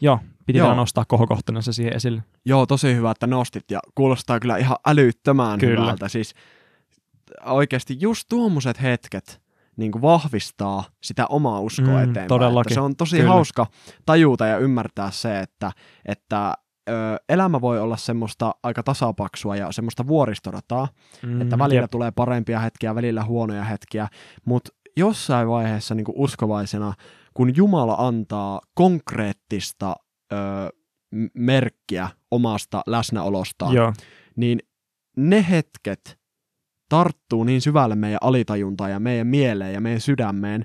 [0.00, 0.74] Joo, piti Joo.
[0.74, 2.22] nostaa kohokohtana se siihen esille.
[2.44, 5.80] Joo, tosi hyvä, että nostit ja kuulostaa kyllä ihan älyttömän Kyllä.
[5.80, 6.08] hyvältä.
[6.08, 6.34] Siis
[7.44, 9.40] oikeasti just tuommoiset hetket
[9.76, 12.28] niin kuin vahvistaa sitä omaa uskoa Mm, eteenpäin.
[12.28, 12.72] todellakin.
[12.72, 13.30] Että se on tosi Kyllä.
[13.30, 13.66] hauska
[14.06, 15.72] tajuta ja ymmärtää se, että,
[16.04, 16.54] että
[16.88, 16.92] ö,
[17.28, 20.88] elämä voi olla semmoista aika tasapaksua ja semmoista vuoristorataa,
[21.22, 21.90] Mm, että välillä jep.
[21.90, 24.08] tulee parempia hetkiä, välillä huonoja hetkiä,
[24.44, 26.92] mutta jossain vaiheessa niin kuin uskovaisena,
[27.34, 29.96] kun Jumala antaa konkreettista
[30.32, 30.36] ö,
[31.34, 33.92] merkkiä omasta läsnäolostaan, Joo,
[34.36, 34.60] niin
[35.16, 36.18] ne hetket
[36.88, 40.64] tarttuu niin syvälle meidän alitajuntaan ja meidän mieleen ja meidän sydämeen,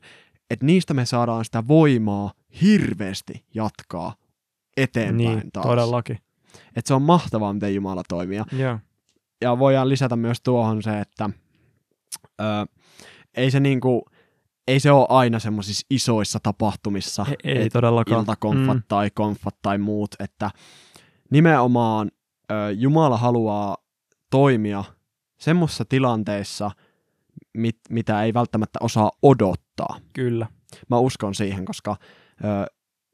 [0.50, 2.32] että niistä me saadaan sitä voimaa
[2.62, 4.16] hirveästi jatkaa
[4.78, 5.66] eteenpäin niin, taas.
[5.66, 6.18] todellakin.
[6.76, 8.38] Et se on mahtavaa, miten Jumala toimii.
[8.38, 8.46] Ja
[9.42, 11.30] ja voidaan lisätä myös tuohon se, että
[12.42, 12.44] ö,
[13.38, 14.06] ei se niinku,
[14.68, 18.20] ei se ole aina semmoisissa isoissa tapahtumissa, Ei, ei todellakaan.
[18.22, 18.84] iltakonfat Mm.
[18.88, 20.52] tai konfat tai muut, että
[21.32, 22.12] nimenomaan
[22.52, 23.78] ö, Jumala haluaa
[24.30, 24.84] toimia
[25.42, 26.72] semmoisissa tilanteissa,
[27.58, 29.98] mit, mitä ei välttämättä osaa odottaa.
[30.14, 30.48] Kyllä.
[30.90, 31.96] Mä uskon siihen, koska
[32.44, 32.66] ö,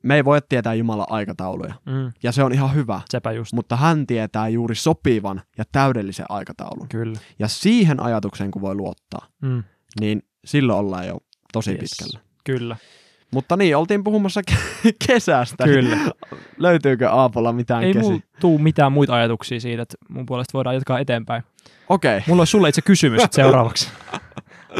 [0.04, 2.12] me ei voi tietää Jumalan aikatauluja, Mm.
[2.24, 3.54] ja se on ihan hyvä, Sepä just.
[3.54, 6.90] mutta hän tietää juuri sopivan ja täydellisen aikataulun.
[6.90, 7.20] Kyllä.
[7.40, 9.63] Ja siihen ajatukseen, kun voi luottaa, Mm.
[10.00, 11.18] niin silloin ollaan jo
[11.54, 11.80] tosi Yes.
[11.80, 12.20] pitkällä.
[12.44, 12.76] Kyllä.
[13.32, 15.63] Mutta niin, oltiin puhumassa ke- kesästä.
[15.63, 15.98] Kyllä.
[16.58, 18.06] Löytyykö Aapolla mitään Ei kesi?
[18.06, 21.44] mulla tuu mitään muita ajatuksia siitä, että mun puolesta voidaan jatkaa eteenpäin.
[21.89, 22.21] Okei.
[22.27, 23.89] Mulla olisi sulle itse kysymys seuraavaksi.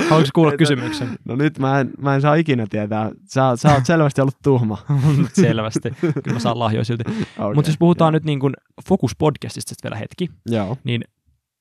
[0.10, 1.10] Haluatko kuulla Että- kysymyksen?
[1.26, 3.12] No nyt mä en, mä en saa ikinä tietää.
[3.26, 4.78] Sä, sä oot selvästi ollut tuhma.
[5.34, 5.92] Selvästi.
[6.02, 7.04] Kyllä mä saan lahjoja silti.
[7.38, 7.54] Okay.
[7.54, 8.54] Mutta jos puhutaan nyt niin kuin
[8.88, 10.78] Focus Podcastista vielä hetki, Joo.
[10.84, 11.02] niin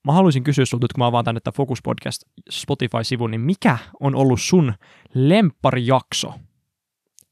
[0.05, 3.77] mä haluaisin kysyä sulta, nyt kun mä avaan tänne tämän Focus Podcast Spotify-sivun, niin mikä
[3.99, 4.73] on ollut sun
[5.13, 6.33] lempparijakso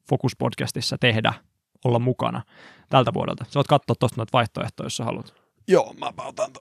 [0.10, 1.34] Focus Podcastissa tehdä,
[1.86, 2.42] olla mukana
[2.90, 3.46] tältä vuodelta?
[3.46, 5.34] Sä voit katsoa tuosta noita vaihtoehtoja, jos sä haluat.
[5.68, 6.60] Joo, mä otan to.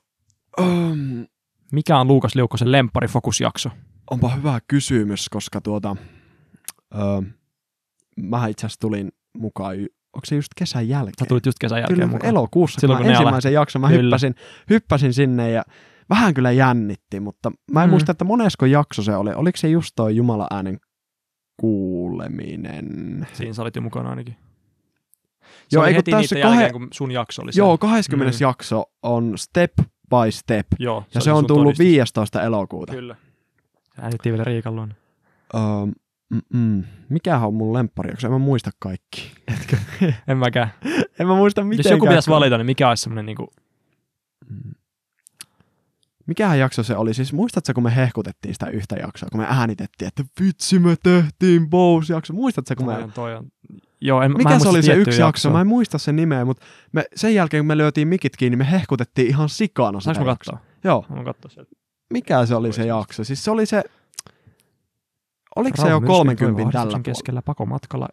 [0.61, 1.27] Um,
[1.73, 3.71] Mikä on Luukas Liukkosen lemppari Focus-jakso?
[4.11, 5.97] onpa hyvä kysymys, koska tuota,
[6.95, 7.03] öö,
[8.17, 9.77] mä itse asiassa tulin mukaan,
[10.13, 11.15] onko se just kesän jälkeen?
[11.19, 12.29] Sä tulit just kesän jälkeen Kyllä mukaan.
[12.31, 14.03] elokuussa, Silloin, kun mä ensimmäisen jakson mä Kyllä.
[14.03, 14.35] hyppäsin,
[14.71, 15.63] hyppäsin sinne ja
[16.11, 17.91] vähän kyllä jännitti, mutta mä en Mm.
[17.91, 19.31] muista, että monesko jakso se oli.
[19.35, 20.79] Oliko se just toi Jumala äänen
[21.61, 23.27] kuuleminen?
[23.33, 24.37] Siinä sä olit jo mukana ainakin.
[25.45, 27.61] Se Joo, oli heti tässä niiden kahe- jälkeen, kun sun jakso oli se.
[27.61, 28.37] Joo, 20.
[28.39, 28.41] Mm.
[28.41, 29.73] jakso on Step
[30.25, 31.85] by Step Joo, ja se, on tullut todistus.
[31.87, 32.43] 15.
[32.43, 32.93] elokuuta.
[32.93, 33.17] Kyllä.
[34.01, 34.95] Äänittiin vielä Riikan luona.
[35.55, 35.61] Öö,
[36.31, 36.85] mm-mm.
[37.09, 38.27] Mikähän on mun lempparijakso?
[38.27, 39.33] En mä muista kaikki.
[40.29, 40.71] En mäkään.
[41.19, 41.95] En mä muista Jos mitenkään.
[41.95, 43.51] joku pitäisi valita, niin mikä olisi semmoinen niinku...
[44.49, 44.75] Mm.
[46.27, 47.15] Mikähän jakso se oli?
[47.15, 51.71] Siis muistatko, kun me hehkutettiin sitä yhtä jaksoa, kun me äänitettiin, että vitsi me tehtiin
[51.71, 52.33] Bose-jakso.
[52.33, 53.05] Muistatko, kun Toi me...
[53.05, 53.47] on, toi on.
[54.07, 55.23] Joo, en, mä en Mikä se oli se yksi jakso?
[55.23, 55.53] jaksoa.
[55.53, 58.71] Mä en muista sen nimeä, mutta me, sen jälkeen kun me lyötiin mikit kiinni, me
[58.71, 60.59] hehkutettiin ihan sikana sitä Saanko mä katsoa?
[60.85, 61.05] Joo.
[61.09, 61.71] Mä katsoa sieltä.
[62.13, 63.25] Mikä se oli se jakso?
[63.25, 63.83] Siis se oli se...
[65.57, 68.09] Oliko se Rauha jo myrskyyn 30 toivo tällä keskellä pakomatkalla.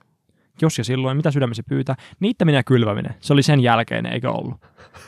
[0.62, 1.96] Jos ja silloin, mitä sydämesi pyytää?
[2.20, 3.16] Niittäminen ja kylväminen.
[3.20, 4.56] Se oli sen jälkeen, eikö ollut?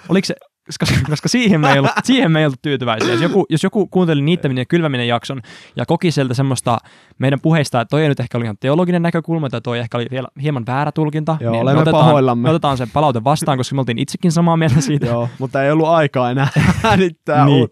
[0.10, 0.36] Oliko se,
[0.68, 3.12] koska, koska siihen, me ei ollut, siihen me ei ollut tyytyväisiä.
[3.12, 5.42] Jos joku, jos joku kuunteli niittäminen ja kylväminen jakson
[5.76, 6.78] ja koki sieltä semmoista
[7.20, 10.08] meidän puheista, että toi ei nyt ehkä oli ihan teologinen näkökulma tai toi ehkä oli
[10.12, 12.42] vielä hieman väärä tulkinta, Joo, niin olemme me otetaan, pahoillamme.
[12.42, 15.06] me otetaan se palaute vastaan, koska me oltiin itsekin samaa mieltä siitä.
[15.06, 16.48] Joo, mutta ei ollut aikaa enää
[16.84, 17.70] äänittää Niin.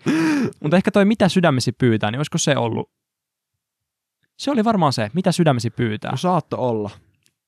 [0.64, 2.90] Mutta ehkä toi mitä sydämesi pyytää, niin olisiko se ollut?
[4.38, 6.12] Se oli varmaan se, mitä sydämesi pyytää.
[6.12, 6.90] No saatto olla.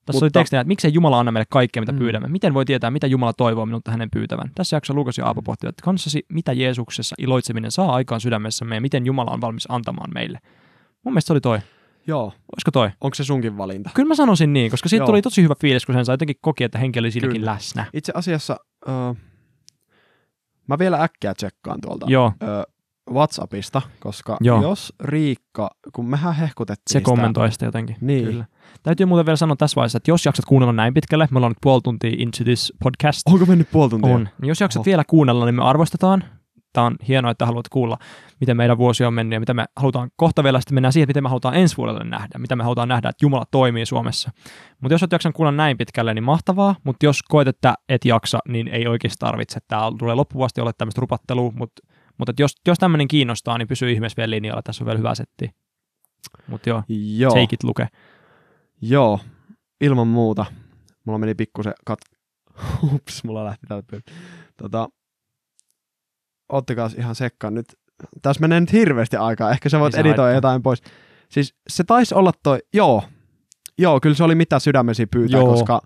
[0.06, 1.96] Tässä oli Mutta- tekstinä, että miksei Jumala anna meille kaikkea, mitä Mm.
[1.96, 2.00] mm.
[2.00, 2.28] pyydämme.
[2.28, 4.52] Miten voi tietää, mitä Jumala toivoo minulta hänen pyytävän?
[4.56, 8.82] Tässä jaksossa Lukas ja Aapo pohtivat, että kanssasi, mitä Jeesuksessa iloitseminen saa aikaan sydämessämme ja
[8.82, 10.40] miten Jumala on valmis antamaan meille.
[11.04, 11.60] Mun mielestä se oli toi.
[12.08, 12.24] Joo.
[12.26, 12.90] Olisiko toi?
[13.02, 13.90] Onko se sunkin valinta?
[13.94, 15.08] Kyllä mä sanoisin niin, koska siitä Joo.
[15.08, 17.52] tuli tosi hyvä fiilis, kun sen sai jotenkin koki, että henki oli siinäkin Kyllä.
[17.52, 17.86] läsnä.
[17.94, 18.94] Itse asiassa öö,
[20.68, 22.64] mä vielä äkkiä tsekkaan tuolta Joo, öö,
[23.12, 24.62] WhatsAppista, koska Joo.
[24.62, 27.96] jos Riikka, kun mehän hehkutettiin se sitä- kommentoi sitä jotenkin.
[28.02, 28.26] Niin.
[28.26, 28.46] Kyllä.
[28.84, 31.58] Täytyy muuten vielä sanoa tässä vaiheessa, että jos jaksat kuunnella näin pitkälle, me ollaan nyt
[31.62, 34.16] puoli tuntia into this podcast, Onko mennyt puoli tuntia?
[34.16, 34.30] On.
[34.42, 34.86] Niin Jos jaksat Oho.
[34.86, 36.24] vielä kuunnella, niin me arvostetaan.
[36.74, 37.98] Tämä on hienoa, että haluat kuulla,
[38.40, 41.24] miten meidän vuosi on mennyt ja mitä me halutaan kohta vielä sitten mennään siihen, miten
[41.24, 44.32] me halutaan ensi vuodelle nähdä, mitä me halutaan nähdä, että Jumala toimii Suomessa.
[44.82, 48.40] Mutta jos olet jaksanut kuulla näin pitkälle, niin mahtavaa, mutta jos koet, että et jaksa,
[48.48, 49.60] niin ei oikeasti tarvitse.
[49.68, 51.82] Tämä tulee loppuvuosti olla tämmöistä rupattelua, mutta,
[52.18, 55.50] mutta jos, jos tämmöinen kiinnostaa, niin pysy ihmeessä vielä linjalla, tässä on vielä hyvä setti.
[56.48, 56.84] Mutta joo,
[57.18, 57.32] Joo.
[57.32, 57.88] take it, luke.
[58.82, 59.20] Joo,
[59.82, 60.46] ilman muuta.
[61.06, 62.00] Mulla meni pikkusen kat...
[62.94, 64.04] Ups, mulla lähti pyörä.
[64.58, 64.90] Tota,
[66.50, 67.66] ottakaa ihan sekkaan nyt.
[68.22, 69.52] Tässä menee nyt hirveästi aikaa.
[69.52, 70.38] Ehkä sä voit editoida haittaa.
[70.38, 70.82] jotain pois.
[71.30, 72.60] Siis se taisi olla toi...
[72.74, 73.04] Joo.
[73.78, 75.48] Joo, kyllä se oli mitä sydämesi pyytää, Joo.
[75.52, 75.82] koska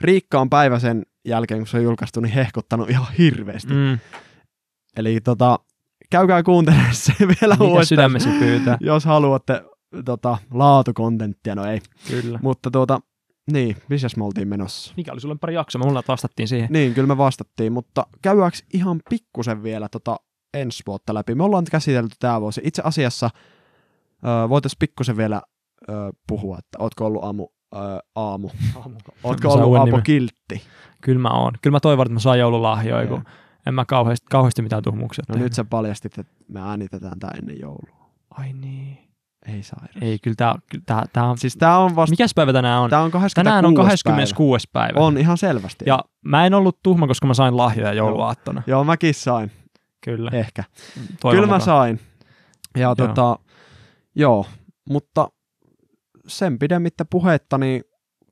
[0.00, 3.72] Riikka on päivä sen jälkeen, kun se on julkaistu, niin hehkuttanut ihan hirveästi.
[3.74, 3.98] Mm,
[4.96, 5.58] Eli tota,
[6.10, 8.78] käykää kuuntelemaan se vielä mitä uudestaan, sydämesi pyytää?
[8.80, 9.62] jos haluatte
[10.04, 11.54] tota, laatukontenttia.
[11.54, 11.80] No ei.
[12.08, 12.38] Kyllä.
[12.42, 13.00] Mutta tuota,
[13.52, 14.94] niin, missäs me oltiin menossa?
[14.96, 15.78] Mikä oli sulle pari jaksoa?
[15.78, 16.68] Me mulla vastattiin siihen.
[16.72, 20.16] Niin, kyllä me vastattiin, mutta käydäänkö ihan pikkusen vielä tota
[20.54, 21.34] ensi vuotta läpi?
[21.34, 22.60] Me ollaan käsitelty tämä vuosi.
[22.64, 23.30] Itse asiassa
[24.24, 25.42] ö, voitaisiin pikkusen vielä
[25.88, 25.92] ö,
[26.28, 27.78] puhua, että ootko ollut aamu, ö,
[28.14, 28.50] aamu.
[29.24, 30.02] Ootko Mä saan ollut nimen.
[30.02, 30.62] kiltti?
[31.00, 31.52] Kyllä mä oon.
[31.62, 33.24] Kyllä mä toivon, että mä saan joululahjoja, kun
[33.68, 37.60] en mä kauheasti, kauheasti mitään tuhmuksia No nyt sä paljastit, että me äänitetään tää ennen
[37.60, 38.10] joulua.
[38.30, 38.98] Ai niin.
[39.46, 39.96] Ei sairaus.
[40.00, 41.38] Ei, kyllä kyllä tää, tää on...
[41.38, 42.90] Siis tää on vasta, Mikäs päivä tänään on?
[42.90, 43.34] tää on 26.
[43.34, 43.88] Tänään on päivä.
[43.88, 44.68] 26.
[44.72, 45.00] päivä.
[45.00, 45.84] On ihan selvästi.
[45.88, 48.62] Ja mä en ollut tuhma, koska mä sain lahjoja jouluaattona.
[48.66, 49.50] Joo, mäkin sain.
[50.04, 50.30] Kyllä.
[50.32, 50.64] Ehkä.
[51.20, 51.60] Toivon Kyllä mä mukaan.
[51.60, 52.00] sain.
[52.76, 52.94] Ja Joo.
[52.94, 53.38] tota,
[54.14, 54.46] joo,
[54.90, 55.28] mutta
[56.26, 57.82] sen pidemmittä puhetta, niin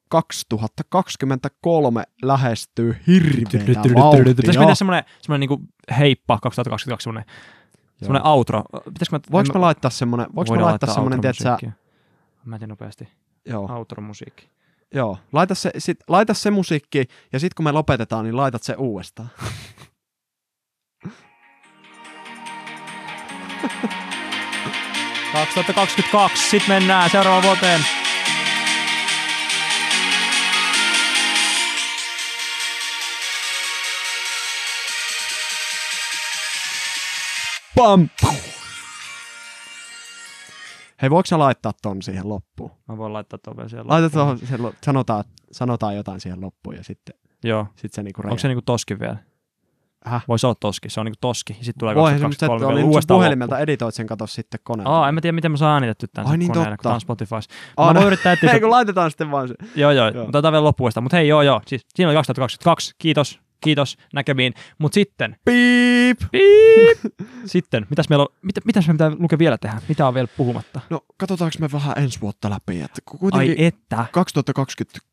[0.09, 4.35] 2023 lähestyy hirveätä Pitäisi vauhtia.
[4.59, 5.61] mennä semmonen, semmonen niinku
[5.99, 7.25] heippa 2022, semmonen,
[7.99, 8.63] semmonen outro.
[8.85, 9.21] Pitäisikö mä...
[9.33, 11.71] Voinko mä laittaa semmonen, voinko mä laittaa semmonen, tiedätkö.
[12.45, 13.09] Mä teen nopeasti.
[13.47, 14.49] joo, Outro-musiikki.
[14.95, 18.75] joo, laita se, sit, laita se musiikki, ja sit kun me lopetetaan, niin laitat se
[18.75, 19.29] uudestaan.–
[25.33, 27.81] 2022, sit mennään seuraavaan vuoteen.
[37.77, 38.09] Pam!
[41.03, 42.71] Hei, voiko sä laittaa ton siihen loppuun?
[42.89, 44.11] Mä voin laittaa tuon vielä Laita loppuun.
[44.11, 47.67] tuohon, siihen lo- sanotaan, sanotaan jotain siihen loppuun, ja sitten Joo.
[47.77, 49.17] sit se niinku Onko se niinku toski vielä?
[50.05, 50.25] Häh?
[50.29, 51.53] Voisi olla toski, se on niinku toski.
[51.55, 53.63] Sitten tulee Voihan se, mutta sä 2023 oli vielä nyt sun uudestaan puhelimelta loppu.
[53.63, 54.99] editoit sen, kato sitten koneella.
[54.99, 56.89] Aa, en mä tiedä, miten mä saan äänitetty tämän Ai niin, koneella, kun totta.
[56.89, 57.49] tää on Spotifys.
[57.77, 58.51] Aa, mä no- voin yrittää etsiä.
[58.53, 59.55] Ei kun laitetaan sitten vaan se.
[59.77, 60.25] Joo, joo, Joo.
[60.25, 61.01] mutta otetaan vielä loppuista.
[61.01, 61.61] Mutta hei, joo, joo.
[61.67, 62.95] Siis, siinä oli 2022.
[62.99, 64.55] Kiitos, kiitos, näkemiin.
[64.79, 66.19] Mutta sitten, Piip!
[66.33, 69.81] piip, sitten, mitäs meillä on, mit, mitäs me pitää lukea vielä tehdä?
[69.89, 70.81] Mitä on vielä puhumatta?
[70.91, 73.03] No, katsotaanko me vähän ensi vuotta läpi, että
[73.33, 74.07] Ai että.
[74.13, 75.07] 2023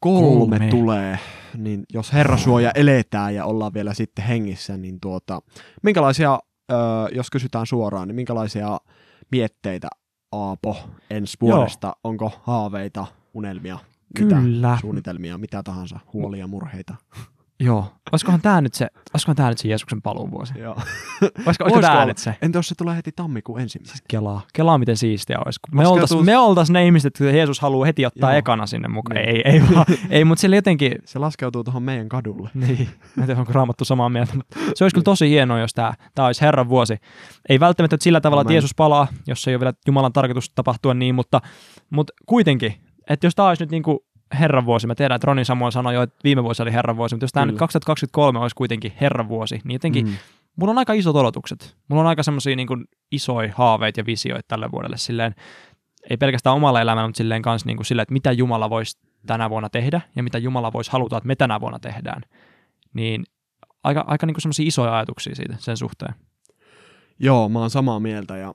[0.00, 0.68] Kolme.
[0.70, 1.18] tulee,
[1.56, 5.40] niin jos Herra suoja eletään ja ollaan vielä sitten hengissä, niin tuota,
[5.82, 6.38] minkälaisia,
[6.72, 6.74] ö,
[7.14, 8.78] jos kysytään suoraan, niin minkälaisia
[9.30, 9.88] mietteitä
[10.32, 10.76] Aapo
[11.10, 11.56] ensi Joo.
[11.56, 11.96] vuodesta?
[12.04, 13.78] Onko haaveita, unelmia,
[14.18, 14.78] mitä Kyllä.
[14.80, 16.94] suunnitelmia, mitä tahansa, huolia, murheita?
[17.64, 17.92] Joo.
[18.12, 20.52] Olisikohan tää nyt se, olisikohan tää nyt se Jeesuksen paluuvuosi?
[20.58, 20.74] Joo.
[21.46, 22.04] Olisiko, olisiko olla?
[22.06, 22.36] nyt se?
[22.42, 23.96] Entä jos se tulee heti tammikuun ensimmäinen?
[24.08, 24.40] Kelaa.
[24.52, 25.60] Kelaa, miten siistiä olisi.
[25.60, 28.38] kun Me Laskeutuu- oltais, me oltais ne ihmiset, että Jeesus haluaa heti ottaa Joo.
[28.38, 29.16] ekana sinne mukaan.
[29.16, 29.28] Niin.
[29.28, 32.50] Ei, ei, vaan, ei mutta sillä jotenkin, Se laskeutuu tuohon meidän kadulle.
[32.54, 35.74] Niin, mä en tiedä, onko raamattu samaa mieltä, mutta se olisi kyllä tosi hienoa, jos
[35.74, 36.96] tämä, tämä olisi Herran vuosi.
[37.48, 38.52] Ei välttämättä sillä tavalla, että.
[38.52, 41.40] Jeesus palaa, jos ei ole vielä Jumalan tarkoitus tapahtua niin, mutta,
[41.90, 42.74] mutta kuitenkin,
[43.10, 43.98] että jos tämä olisi nyt niin kuin
[44.34, 44.86] herran vuosi.
[44.86, 47.32] Mä tiedän, että Ronin Samuel sanoi jo, että viime vuosi oli herran vuosi, mutta jos
[47.32, 47.58] tämä nyt Kyllä.
[47.58, 50.14] 2023 olisi kuitenkin herran vuosi, niin jotenkin Mm.
[50.56, 51.76] mulla on aika isot odotukset.
[51.88, 52.68] Mulla on aika semmoisia niin
[53.12, 55.34] isoja haaveita ja visioita tälle vuodelle silleen,
[56.10, 59.50] ei pelkästään omalla elämällä, mutta silleen kanssa niin kuin silleen, että mitä Jumala voisi tänä
[59.50, 62.22] vuonna tehdä ja mitä Jumala voisi haluta, että me tänä vuonna tehdään.
[62.94, 63.24] Niin
[63.84, 66.14] aika, aika niin semmoisia isoja ajatuksia siitä sen suhteen.
[67.18, 68.54] Joo, mä oon samaa mieltä ja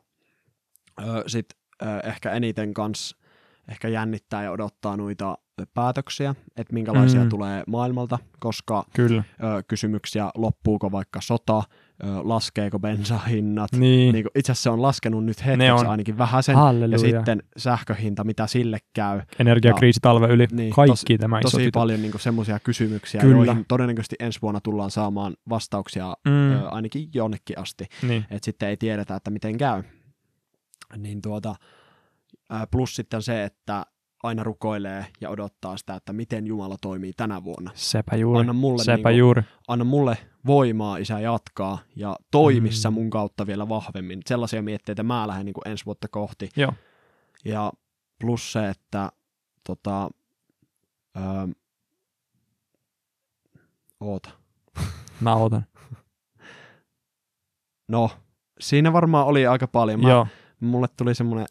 [1.02, 1.46] ö, sit
[1.82, 3.16] ö, ehkä eniten kans
[3.72, 5.38] ehkä jännittää ja odottaa noita
[5.74, 7.30] päätöksiä, että minkälaisia Mm.
[7.30, 9.24] tulee maailmalta, koska Kyllä.
[9.44, 11.64] ö, kysymyksiä, loppuuko vaikka sota, ö,
[12.24, 13.72] laskeeko bensahinnat.
[13.72, 14.14] Niin.
[14.14, 16.92] Niin itse asiassa se on laskenut nyt hetkeksi ainakin vähän sen, Halleluja.
[16.92, 19.22] ja sitten sähköhinta, mitä sille käy.
[19.40, 20.48] Energiakriisi talven yli.
[20.52, 21.80] Niin, Kaikki tosi- tämä iso Tosi tytö.
[21.80, 23.46] paljon niin semmoisia kysymyksiä, Kyllä.
[23.46, 27.86] joihin todennäköisesti ensi vuonna tullaan saamaan vastauksia Mm, ö, ainakin jonnekin asti.
[28.08, 28.26] niin.
[28.32, 29.84] että sitten ei tiedetä, että miten käy.
[30.98, 31.56] Niin tuota,
[32.72, 33.86] plus sitten se, että
[34.24, 37.72] aina rukoilee ja odottaa sitä, että miten Jumala toimii tänä vuonna.
[37.74, 38.40] Sepä juuri.
[38.40, 39.42] Anna mulle, Sepä niinku, juuri.
[39.68, 42.94] anna mulle voimaa, isä, jatkaa ja toimissa Mm.
[42.94, 44.20] mun kautta vielä vahvemmin.
[44.26, 46.50] Sellaisia mietteitä mä lähden niin ensi vuotta kohti.
[46.56, 46.74] Joo.
[47.46, 47.74] Ja
[48.20, 49.12] plus se, että
[49.68, 50.10] tota,
[51.16, 51.48] ää,
[54.00, 54.30] oota.
[55.22, 55.66] Mä otan.
[57.88, 58.10] No,
[58.60, 60.02] siinä varmaan oli aika paljon.
[60.02, 60.28] Mä, Joo.
[60.60, 61.46] mulle tuli semmoinen,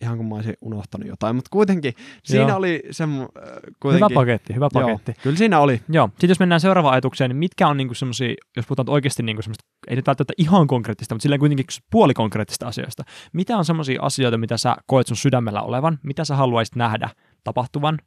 [0.00, 1.94] ihan kun mä olisin unohtanut jotain, mutta kuitenkin
[2.24, 2.56] siinä Joo.
[2.56, 5.14] oli semmo, äh, Hyvä kuitenkin, paketti, hyvä joo, paketti.
[5.22, 5.80] kyllä siinä oli.
[5.88, 9.42] Joo, sitten jos mennään seuraavaan ajatukseen, niin mitkä on niinku semmoisia, jos puhutaan oikeasti niinku
[9.42, 13.04] semmoista, ei nyt välttämättä ihan konkreettista, mutta silleen kuitenkin puolikonkreettista asioista.
[13.32, 17.10] Mitä on semmoisia asioita, mitä sä koet sun sydämellä olevan, mitä sä haluaisit nähdä
[17.44, 17.98] tapahtuvan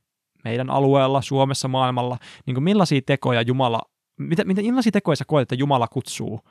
[0.44, 3.82] meidän alueella, Suomessa, maailmalla, niin kuin millaisia tekoja Jumala,
[4.20, 6.41] mitä, mitä, millaisia tekoja sä koet, että Jumala kutsuu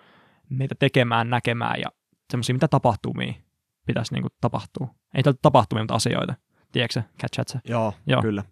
[0.48, 1.88] meitä tekemään, näkemään ja
[2.30, 3.34] semmoisia, mitä tapahtumia
[3.86, 4.88] pitäisi niinku tapahtua.
[5.14, 6.34] Ei tältä tapahtumia, mutta asioita.
[6.72, 7.60] Tiedätkö catchat sä?
[7.68, 8.22] Joo, Joo.
[8.22, 8.44] kyllä.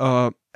[0.00, 0.06] Öö,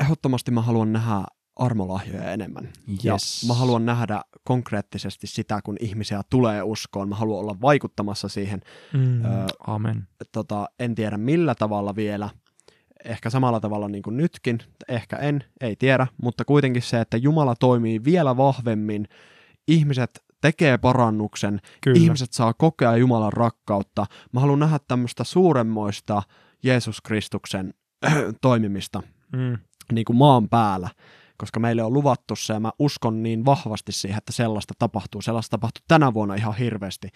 [0.01, 1.25] ehdottomasti mä haluan nähdä
[1.57, 2.69] armolahjoja enemmän.
[3.03, 3.45] Ja Yes.
[3.49, 7.09] mä haluan nähdä konkreettisesti sitä, kun ihmisiä tulee uskoon.
[7.09, 8.61] Mä haluan olla vaikuttamassa siihen.
[8.93, 10.09] Mm, Öö, amen.
[10.33, 12.31] Tota, en tiedä millä tavalla vielä.
[13.05, 14.59] Ehkä samalla tavalla niin kuin nytkin.
[14.89, 16.07] Ehkä en, ei tiedä.
[16.23, 19.09] Mutta kuitenkin se, että Jumala toimii vielä vahvemmin.
[19.69, 21.61] Ihmiset tekee parannuksen.
[21.81, 21.99] Kyllä.
[22.01, 24.07] Ihmiset saa kokea Jumalan rakkautta.
[24.33, 26.23] Mä haluan nähdä tämmöistä suuremmoista
[26.63, 27.75] Jeesus Kristuksen
[28.41, 29.03] toimimista
[29.37, 29.59] Mm.
[29.93, 30.89] niin kuin maan päällä,
[31.39, 35.23] koska meille on luvattu se ja mä uskon niin vahvasti siihen, että sellaista tapahtuu.
[35.23, 37.09] Sellaista tapahtuu tänä vuonna ihan hirveästi.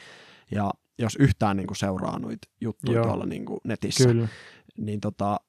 [0.50, 3.06] Ja jos yhtään niin kuin seuraa noita juttuja Joo.
[3.06, 4.28] tuolla niin kuin netissä, Kyllä.
[4.78, 5.40] niin tota,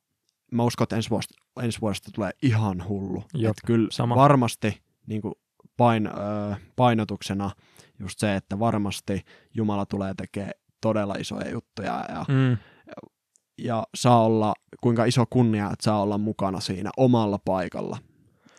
[0.51, 3.23] mä uskon, että ensi vuodesta, ensi vuodesta tulee ihan hullu.
[3.34, 4.15] Jop, Et kyllä sama.
[4.15, 5.34] varmasti niin kuin
[5.78, 6.11] pain, ö,
[6.75, 7.51] painotuksena
[7.99, 9.21] just se, että varmasti
[9.53, 10.51] Jumala tulee tekemään
[10.82, 12.57] todella isoja juttuja ja, Mm.
[13.57, 17.97] ja saa olla, kuinka iso kunnia, että saa olla mukana siinä omalla paikalla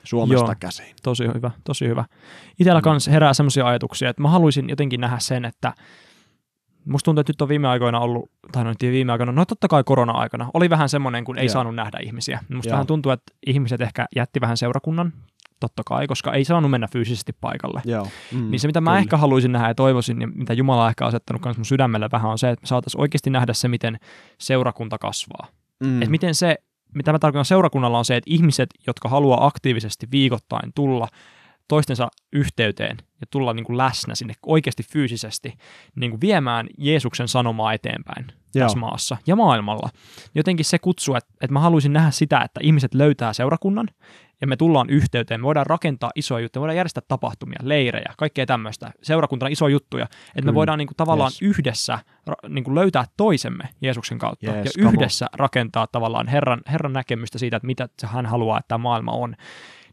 [0.05, 0.55] Suomesta Joo.
[0.61, 0.95] käsin.
[1.03, 2.05] Tosi hyvä, tosi hyvä.
[2.61, 2.85] Itellä Mm.
[2.85, 5.75] kans herää semmoisia ajatuksia, että mä haluaisin jotenkin nähdä sen, että
[6.85, 9.69] musta tuntuu, että nyt on viime aikoina ollut, tai no nyt viime aikoina, no totta
[9.69, 11.53] kai korona-aikana, oli vähän semmoinen, kun ei Joo.
[11.53, 12.41] saanut nähdä ihmisiä.
[12.55, 12.73] Musta Joo.
[12.73, 15.13] vähän tuntuu, että ihmiset ehkä jätti vähän seurakunnan,
[15.61, 17.83] totta kai, koska ei saanut mennä fyysisesti paikalle.
[17.85, 18.09] Joo.
[18.33, 18.99] Mm, Niin se, mitä mä kyllä.
[18.99, 22.31] ehkä haluaisin nähdä ja toivoisin, ja mitä Jumala on ehkä asettanut myös mun sydämelle vähän,
[22.31, 23.99] on se, että me saataisiin oikeasti nähdä se, miten
[24.39, 25.47] seurakunta kasvaa.
[25.85, 26.03] Mm.
[26.03, 26.57] Et miten se,
[26.95, 31.09] mitä mä tarkoitan seurakunnalla on se, että ihmiset, jotka haluaa aktiivisesti viikoittain tulla
[31.69, 35.55] toistensa yhteyteen ja tulla niin kuin läsnä sinne oikeasti fyysisesti
[35.97, 38.65] niin kuin viemään Jeesuksen sanomaa eteenpäin Joo.
[38.65, 39.89] tässä maassa ja maailmalla.
[40.35, 43.89] Jotenkin se kutsu, että, että mä haluaisin nähdä sitä, että ihmiset löytää seurakunnan
[44.41, 45.41] ja me tullaan yhteyteen.
[45.41, 48.91] Me voidaan rakentaa isoja juttuja, me voidaan järjestää tapahtumia, leirejä, kaikkea tämmöistä.
[49.03, 50.55] Seurakuntana isoja juttuja, että me Kyllä.
[50.55, 51.43] voidaan niin kuin, tavallaan Yes.
[51.43, 51.99] yhdessä
[52.49, 54.95] niin kuin löytää toisemme Jeesuksen kautta Yes, ja come on.
[54.95, 59.13] yhdessä rakentaa tavallaan Herran, Herran näkemystä siitä, että mitä se hän haluaa, että tämä maailma
[59.13, 59.37] on.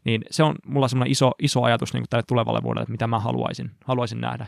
[0.06, 3.18] Niin se on mulla semmoinen iso, iso ajatus niin tälle tulevalle vuodelle, että mitä mä
[3.18, 4.46] haluaisin, haluaisin nähdä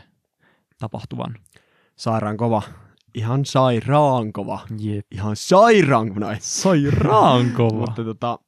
[0.79, 1.35] tapahtuvan.
[1.95, 2.61] Sairaan kova.
[3.13, 4.59] Ihan sairaan kova.
[4.79, 5.05] Jep.
[5.11, 6.35] Ihan sairaan kova.
[6.39, 7.79] Sairaan kova.
[7.79, 8.39] Mutta tota,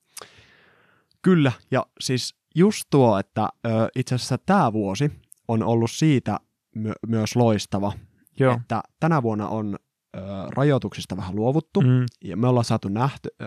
[1.22, 5.12] kyllä, ja siis just tuo, että ö, itse asiassa tämä vuosi
[5.48, 6.40] on ollut siitä
[6.76, 7.94] my- myös loistava,
[8.40, 8.54] Joo.
[8.54, 9.76] että tänä vuonna on
[10.16, 13.46] ö, rajoituksista vähän luovuttu, Mm, ja me ollaan saatu, nähty, ö,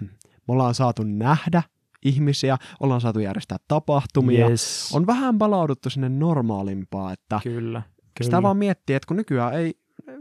[0.48, 1.62] me ollaan saatu nähdä
[2.04, 4.90] ihmisiä, ollaan saatu järjestää tapahtumia, yes.
[4.94, 7.82] on vähän palauduttu sinne normaalimpaa, että Kyllä.
[8.18, 8.24] Kyllä.
[8.26, 9.74] sitä vaan miettii, että kun nykyään ei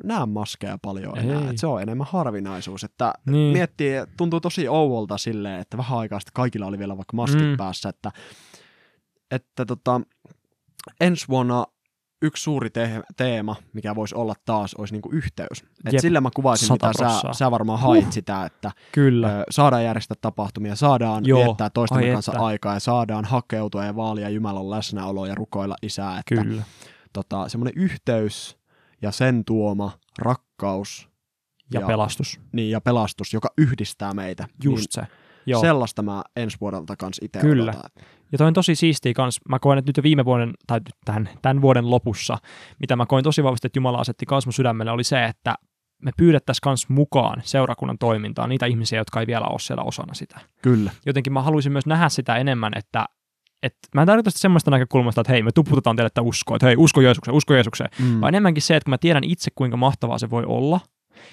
[0.04, 1.48] näe maskeja paljon enää, Ei.
[1.48, 3.54] että se on enemmän harvinaisuus, että niin.
[3.54, 7.58] miettii, tuntuu tosi ouvolta silleen, että vähän aikaa sitten kaikilla oli vielä vaikka maskit mm.
[7.58, 8.12] päässä, että,
[9.32, 10.02] että tota,
[11.02, 11.66] ensi vuonna
[12.24, 15.64] yksi suuri te- teema, mikä voisi olla taas, olisi niinku yhteys.
[15.86, 18.12] Et Jep, sillä mä kuvaisin, mitä sä, sä varmaan hait Huh.
[18.14, 19.40] sitä, että Kyllä.
[19.40, 22.46] ö, saadaan järjestää tapahtumia, saadaan Joo, viettää toistemme kanssa että.
[22.46, 26.20] aikaa ja saadaan hakeutua ja vaalia Jumalan läsnäoloa ja rukoilla isää.
[26.20, 26.64] Että Kyllä.
[27.14, 28.58] tota, semmoinen yhteys
[29.02, 31.10] ja sen tuoma rakkaus
[31.74, 32.40] Ja, Ja- pelastus.
[32.52, 34.48] niin, ja pelastus, joka yhdistää meitä.
[34.64, 35.02] Just se.
[35.02, 35.10] niin
[35.46, 35.62] Joo.
[35.62, 37.72] Sellaista mä ensi vuodelta kanssa itse Kyllä.
[37.72, 37.90] odotan.
[38.34, 39.40] Ja toi on tosi siistiä kans.
[39.50, 42.38] Mä koen, että nyt jo viime vuoden, tai tämän, tämän vuoden lopussa,
[42.80, 45.56] mitä mä koin tosi vahvasti, että Jumala asetti kans mun sydämelle, oli se, että
[46.04, 50.40] me pyydettäisiin kans mukaan seurakunnan toimintaan niitä ihmisiä, jotka ei vielä ole siellä osana sitä.
[50.62, 50.92] Kyllä.
[51.06, 53.06] Jotenkin mä haluaisin myös nähdä sitä enemmän, että
[53.64, 56.68] et, mä en tarkoita sitä semmoista näkökulmasta, että hei, me tuputetaan teille että uskoa, että
[56.68, 58.22] hei, usko Jeesukseen, usko Jeesukseen, Mm.
[58.22, 60.80] vaan enemmänkin se, että kun mä tiedän itse, kuinka mahtavaa se voi olla,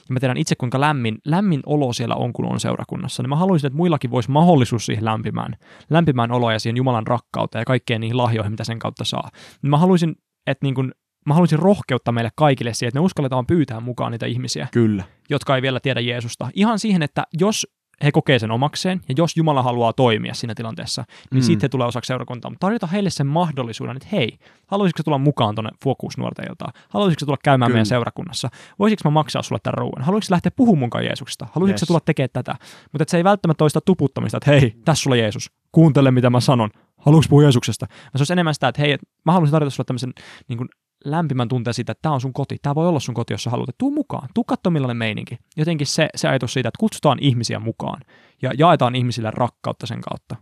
[0.08, 3.36] ja mä tiedän itse, kuinka lämmin, lämmin olo siellä on, kun on seurakunnassa, niin mä
[3.36, 5.56] haluaisin, että muillakin voisi mahdollisuus siihen lämpimään,
[5.90, 9.30] lämpimään oloa ja siihen Jumalan rakkauteen ja kaikkeen niihin lahjoihin, mitä sen kautta saa.
[9.62, 10.16] Niin mä haluaisin,
[10.46, 10.92] että niin kun,
[11.26, 15.04] mä haluaisin rohkeutta meille kaikille siihen, että me uskalletaan pyytää mukaan niitä ihmisiä, Kyllä.
[15.30, 16.50] jotka ei vielä tiedä Jeesusta.
[16.54, 17.66] Ihan siihen, että jos
[18.04, 21.46] he kokee sen omakseen, ja jos Jumala haluaa toimia siinä tilanteessa, niin Mm.
[21.46, 22.50] sitten he tulee osaksi seurakuntaa.
[22.50, 26.72] Mutta tarjota heille sen mahdollisuuden, että hei, haluaisitko tulla mukaan tuonne Focus nuorten iltaan?
[26.88, 27.74] Haluaisitko tulla käymään Kyllä.
[27.76, 28.48] meidän seurakunnassa?
[28.78, 30.02] Voisitko mä maksaa sulle tämän ruoan?
[30.02, 31.46] Haluaisitko lähteä puhumaan munkaan Jeesuksesta?
[31.52, 31.86] Haluaisitko Yes.
[31.86, 32.54] tulla tekemään tätä?
[32.92, 36.40] Mutta se ei välttämättä ole sitä tuputtamista, että hei, tässä sulla Jeesus, kuuntele mitä mä
[36.40, 36.70] sanon.
[36.98, 37.86] Haluatko puhua Jeesuksesta?
[37.90, 40.12] Vaan se olisi enemmän sitä, että hei, et mä haluaisin tarjota sulle tämmöisen
[40.48, 40.68] niin kuin
[41.04, 42.56] lämpimän tunteen siitä, että tämä on sun koti.
[42.62, 43.68] Tämä voi olla sun koti, jos sä haluat.
[43.78, 44.28] Tuu mukaan.
[44.34, 45.38] Tuu katsomaan millainen meininki.
[45.56, 48.00] Jotenkin se, se ajatus siitä, että kutsutaan ihmisiä mukaan
[48.42, 50.36] ja jaetaan ihmisille rakkautta sen kautta.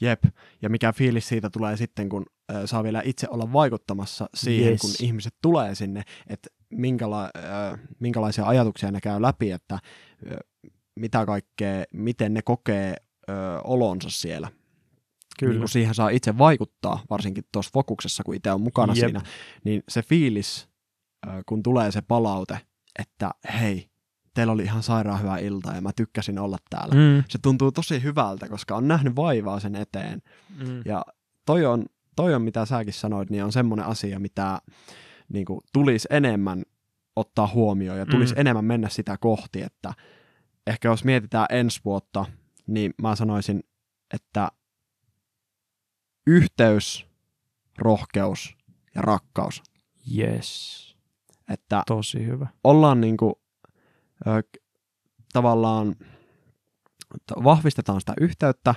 [0.00, 0.24] Jep.
[0.62, 4.80] Ja mikä fiilis siitä tulee sitten, kun ö, saa vielä itse olla vaikuttamassa siihen, Yes.
[4.80, 9.78] kun ihmiset tulee sinne, että minkäla- ö, minkälaisia ajatuksia ne käy läpi, että
[10.32, 10.36] ö,
[10.96, 12.94] mitä kaikkea, miten ne kokee
[13.28, 13.32] ö,
[13.64, 14.48] olonsa siellä.
[15.40, 19.04] Niin kun siihen saa itse vaikuttaa, varsinkin tuossa fokuksessa, kun itse on mukana Jep.
[19.04, 19.20] siinä,
[19.64, 20.68] niin se fiilis,
[21.46, 22.60] kun tulee se palaute,
[22.98, 23.30] että
[23.60, 23.90] hei,
[24.34, 26.94] teillä oli ihan sairaan hyvä ilta ja mä tykkäsin olla täällä.
[26.94, 27.24] Mm.
[27.28, 30.22] Se tuntuu tosi hyvältä, koska on nähnyt vaivaa sen eteen.
[30.58, 30.82] Mm.
[30.84, 31.04] Ja
[31.46, 31.84] toi on,
[32.16, 34.58] toi on mitä säkin sanoit, niin on semmoinen asia, mitä
[35.28, 36.62] niin kuin, tulisi enemmän
[37.16, 38.40] ottaa huomioon ja tulisi mm.
[38.40, 39.94] enemmän mennä sitä kohti, että
[40.66, 42.24] ehkä jos mietitään ensi vuotta,
[42.66, 43.60] niin mä sanoisin,
[44.14, 44.48] että
[46.26, 47.06] yhteys,
[47.78, 48.56] rohkeus
[48.94, 49.62] ja rakkaus.
[50.16, 50.82] Yes.
[51.48, 52.46] Että Tosi hyvä.
[52.64, 53.34] ollaan niin kuin,
[54.26, 54.42] ö,
[55.32, 55.94] tavallaan,
[57.44, 58.74] vahvistetaan sitä yhteyttä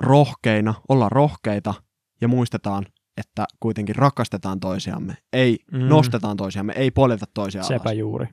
[0.00, 1.74] rohkeina, ollaan rohkeita
[2.20, 2.86] ja muistetaan,
[3.16, 5.78] että kuitenkin rakastetaan toisiamme, ei mm.
[5.78, 7.98] nostetaan toisiamme, ei poljeta toisiaan Sepä alas.
[7.98, 8.26] juuri.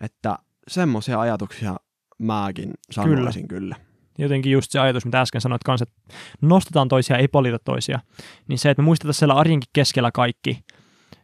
[0.00, 1.76] Että semmoisia ajatuksia
[2.18, 3.74] mäkin sanoisin kyllä.
[3.76, 3.91] kyllä.
[4.18, 7.98] Jotenkin just se ajatus, mitä äsken sanoit kanssa, että nostetaan toisia, ei polita toisia.
[8.48, 10.64] Niin se, että me muistetaan siellä arjenkin keskellä kaikki,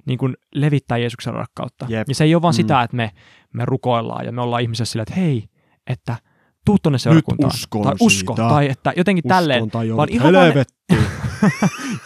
[0.06, 1.86] niin kuin levittää Jeesuksen rakkautta.
[1.88, 2.08] Jep.
[2.08, 2.56] Ja se ei ole vaan Mm.
[2.56, 3.10] sitä, että me,
[3.54, 5.44] me rukoillaan ja me ollaan ihmisiä sillä, että hei,
[5.86, 6.16] että
[6.64, 7.52] tuu tonne seurakuntaan.
[7.54, 8.48] uskon tai usko, siitä.
[8.48, 9.62] tai että jotenkin tälleen.
[9.62, 10.98] Uskon tai vaan ihan vaan ne-.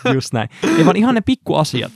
[0.14, 0.48] Just näin.
[0.78, 1.92] Ei vaan ihan ne pikkuasiat.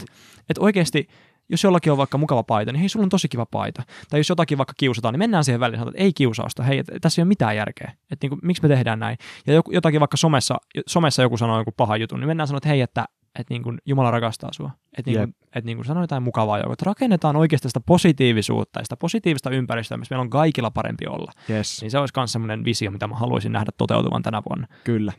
[0.51, 1.07] Että oikeasti,
[1.49, 3.82] jos jollakin on vaikka mukava paita, niin hei, sulla on tosi kiva paita.
[4.11, 6.78] Tai jos jotakin vaikka kiusataan, niin mennään siihen väliin ja sanotaan, että ei kiusausta, hei,
[6.78, 7.92] et, tässä ei ole mitään järkeä.
[8.11, 9.18] Että niinku, miksi me tehdään näin?
[9.47, 12.68] Ja joku, jotakin vaikka somessa, somessa joku sanoo joku paha jutun, niin mennään sanoa, että
[12.68, 13.05] hei, että
[13.38, 14.70] että niin kuin Jumala rakastaa sua.
[14.99, 16.72] Että niin kuin, että niin kuin sanoo jotain mukavaa joku.
[16.72, 21.32] Että rakennetaan oikeasti sitä positiivisuutta ja sitä positiivista ympäristöä, missä meillä on kaikilla parempi olla.
[21.51, 24.66] Yes, Niin se olisi myös semmoinen visio, mitä mä haluaisin nähdä toteutuvan tänä vuonna.
[24.84, 25.12] kyllä,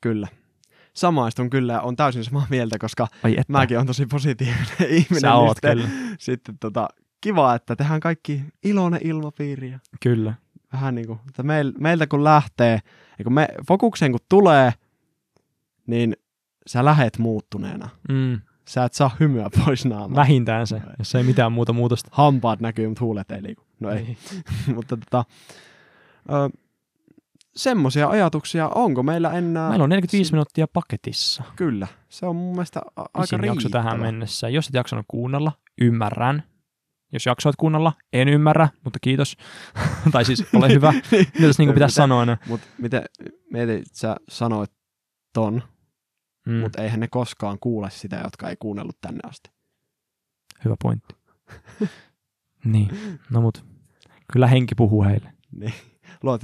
[0.00, 0.28] kyllä.
[0.94, 3.06] Samaistun kyllä on täysin samaa mieltä, koska
[3.48, 5.20] mäkin on tosi positiivinen ihminen.
[5.20, 5.88] Sä niin oot sitten, kyllä.
[6.18, 6.88] sitten tota,
[7.20, 9.74] kiva, että tehdään kaikki iloinen ilmapiiri.
[10.02, 10.34] Kyllä.
[10.72, 12.80] Vähän niin kuin, että meil, meiltä kun lähtee,
[13.18, 14.72] ja kun me fokukseen kun tulee,
[15.86, 16.16] niin
[16.66, 17.88] sä lähet muuttuneena.
[18.08, 18.40] Mm.
[18.68, 20.16] Sä et saa hymyä pois naamaa.
[20.16, 22.08] Vähintään se, jos ei mitään muuta muutosta.
[22.12, 23.62] Hampaat näkyy, mutta huulet ei liiku.
[23.80, 24.16] No ei.
[24.74, 25.24] mutta tota,
[26.30, 26.58] ö,
[27.56, 29.68] semmoisia ajatuksia, onko meillä enää?
[29.68, 31.42] Meillä on 45 minuuttia paketissa.
[31.56, 34.48] Kyllä, se on mun mielestä a- aika jakso tähän mennessä.
[34.48, 36.42] Jos et jaksanut kuunnella, ymmärrän.
[37.12, 39.36] Jos jaksoit kuunnella, en ymmärrä, mutta kiitos.
[40.12, 40.92] tai siis ole hyvä.
[41.12, 42.24] Mitä tässä niin pitäisi sanoa?
[42.24, 42.36] No?
[42.46, 43.02] Mutta miten,
[43.52, 44.70] mietit, sä sanoit
[45.32, 45.62] ton,
[46.46, 46.54] mm.
[46.54, 49.50] mutta eihän ne koskaan kuule sitä, jotka ei kuunnellut tänne asti.
[50.64, 51.14] hyvä pointti.
[52.64, 52.90] niin,
[53.30, 53.64] no mut
[54.32, 55.32] kyllä henki puhuu heille.
[55.52, 55.74] Niin.
[56.22, 56.42] Luot,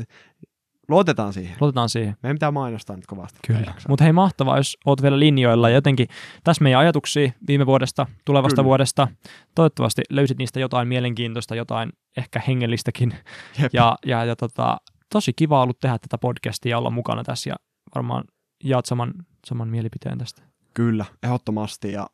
[0.88, 1.56] luotetaan siihen.
[1.60, 2.16] Luotetaan siihen.
[2.22, 3.38] Meidän pitää mainostaa nyt kovasti.
[3.46, 3.74] Kyllä.
[3.88, 6.08] Mutta hei mahtavaa, jos oot vielä linjoilla ja jotenkin
[6.44, 8.64] tässä meidän ajatuksia viime vuodesta, tulevasta Kyllä.
[8.64, 9.08] vuodesta.
[9.54, 13.14] Toivottavasti löysit niistä jotain mielenkiintoista, jotain ehkä hengellistäkin.
[13.62, 13.74] Jep.
[13.74, 14.76] Ja, ja, ja tota,
[15.12, 17.56] tosi kiva ollut tehdä tätä podcastia ja olla mukana tässä ja
[17.94, 18.24] varmaan
[18.64, 19.14] jaat saman,
[19.46, 20.42] saman mielipiteen tästä.
[20.74, 21.92] Kyllä, ehdottomasti.
[21.92, 22.06] Ja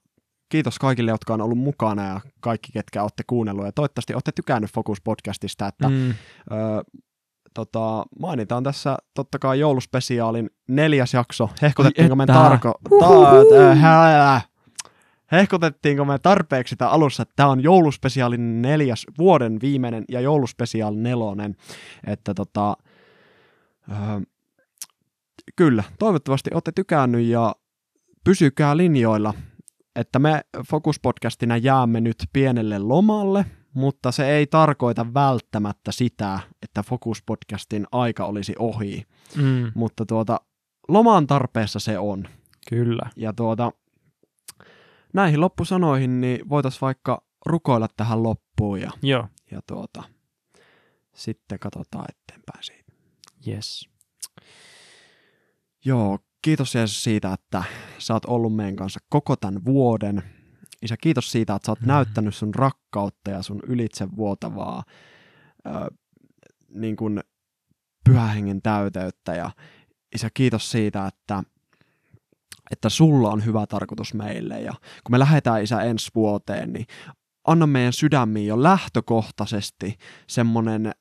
[0.49, 3.67] kiitos kaikille, jotka on ollut mukana ja kaikki, ketkä olette kuunnellut.
[3.67, 6.11] Ja toivottavasti olette tykännyt Focus-podcastista, että mm.
[6.11, 6.15] ö,
[7.55, 11.51] tota, mainitaan tässä totta kai jouluspesiaalin neljäs jakso.
[11.63, 12.75] Hehkutettiinko me tarko...
[13.01, 13.07] Ta-
[15.33, 21.57] Hehkutettiinko me tarpeeksi sitä alussa, että tämä on jouluspesiaalin neljäs vuoden viimeinen ja jouluspesiaali nelonen.
[22.07, 22.77] Että tota,
[23.91, 23.95] ö,
[25.57, 27.55] kyllä, toivottavasti olette tykännyt ja
[28.25, 29.35] pysykää linjoilla,
[29.97, 37.87] että me Focus-podcastina jäämme nyt pienelle lomalle, mutta se ei tarkoita välttämättä sitä, että Focus-podcastin
[37.93, 39.07] aika olisi ohi.
[39.37, 39.73] Mm.
[39.75, 40.41] Mutta tuota,
[40.89, 42.29] loman tarpeessa se on.
[42.69, 43.11] Kyllä.
[43.17, 43.73] Ja tuota,
[45.15, 49.29] näihin loppusanoihin niin voitaisiin vaikka rukoilla tähän loppuun ja, Joo.
[49.51, 50.03] ja tuota,
[51.15, 52.93] sitten katsotaan eteenpäin siitä.
[53.47, 53.89] Yes.
[55.85, 57.65] Joo, kiitos Jeesus siitä, että
[57.99, 60.23] sä oot ollut meidän kanssa koko tämän vuoden.
[60.83, 61.87] Isä, kiitos siitä, että sä oot mm.
[61.87, 64.83] näyttänyt sun rakkautta ja sun ylitsevuotavaa
[65.67, 65.71] ö,
[66.69, 67.21] niin kuin
[68.05, 69.35] pyhähengen täyteyttä.
[69.35, 69.51] Ja
[70.15, 71.43] Isä, kiitos siitä, että,
[72.71, 74.61] että sulla on hyvä tarkoitus meille.
[74.61, 74.73] Ja
[75.05, 76.87] kun me lähdetään Isä ensi vuoteen, niin
[77.47, 80.93] anna meidän sydämiin jo lähtökohtaisesti semmoinen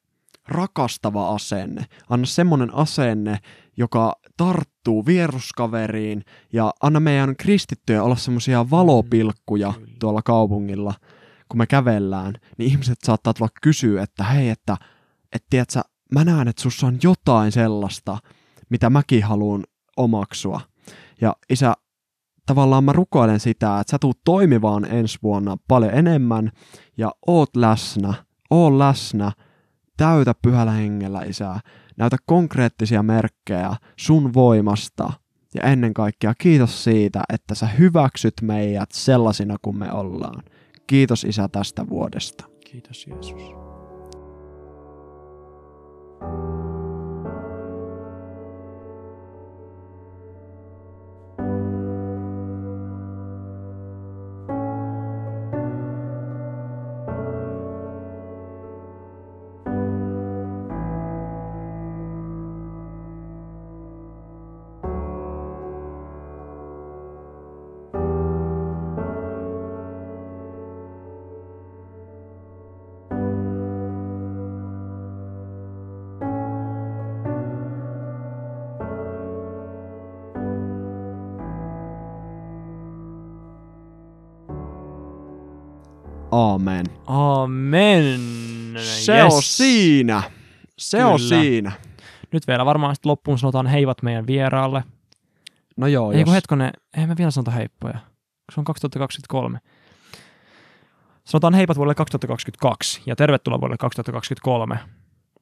[0.48, 1.86] rakastava asenne.
[2.10, 3.40] Anna semmoinen asenne,
[3.78, 10.94] joka tarttuu vieruskaveriin ja anna meidän kristittyjä olla semmoisia valopilkkuja tuolla kaupungilla,
[11.50, 14.78] kun me kävellään, niin ihmiset saattaa tulla kysyä, että hei, että
[15.36, 18.18] et, tiedätkö, mä näen, että sussa on jotain sellaista,
[18.70, 19.64] mitä mäkin haluan
[19.98, 20.62] omaksua.
[21.22, 21.74] Ja isä,
[22.46, 26.52] tavallaan mä rukoilen sitä, että sä tuut toimivaan ensi vuonna paljon enemmän
[26.98, 28.14] ja oot läsnä,
[28.50, 29.32] oot läsnä,
[29.98, 31.60] täytä pyhällä hengellä, Isää.
[32.02, 35.14] Näytä konkreettisia merkkejä sun voimasta.
[35.56, 40.44] Ja ennen kaikkea kiitos siitä, että sä hyväksyt meidät sellaisina kuin me ollaan.
[40.88, 42.46] Kiitos Isä tästä vuodesta.
[42.72, 43.42] Kiitos Jeesus.
[86.32, 86.86] Aamen.
[87.08, 88.20] Amen.
[88.78, 89.34] Se yes.
[89.34, 90.24] on siinä.
[90.78, 91.10] Se Kyllä.
[91.10, 91.72] on siinä.
[92.32, 94.84] Nyt vielä varmaan sitten loppuun sanotaan heivat meidän vieraalle.
[95.78, 96.26] No joo, Ei jos...
[96.26, 98.00] kun hetkone, eihän me vielä sanota heippoja.
[98.54, 99.60] Se on 2023.
[101.26, 104.80] Sanotaan heipat vuodelle 2022 ja tervetuloa vuodelle 2023.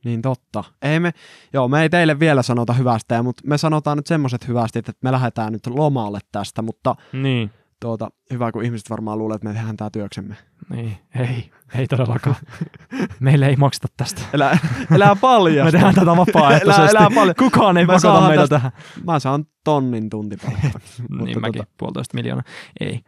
[0.06, 0.64] Niin totta.
[0.82, 1.12] Ei me,
[1.54, 5.12] joo, me ei teille vielä sanota hyvästä, mutta me sanotaan nyt semmoiset hyvästi, että me
[5.12, 7.52] lähdetään nyt lomalle tästä, mutta niin.
[7.80, 10.36] Tuota, hyvä, kun ihmiset varmaan luulee, että me tehdään tämä työksemme.
[10.70, 12.36] Niin, ei, ei todellakaan.
[13.20, 14.22] Meille ei makseta tästä.
[14.34, 14.58] Elää,
[14.96, 15.66] elää paljon.
[15.66, 16.82] me tehdään tätä vapaaehtoisesti.
[16.82, 17.36] Elää, elää paljon.
[17.36, 18.72] Kukaan ei pakota meitä tästä, tähän.
[19.06, 20.72] Mä saan tonnin tuntipalkkaa.
[21.26, 21.72] niin mäkin, tuota...
[21.78, 22.44] puolitoista miljoonaa.
[22.80, 23.00] Ei.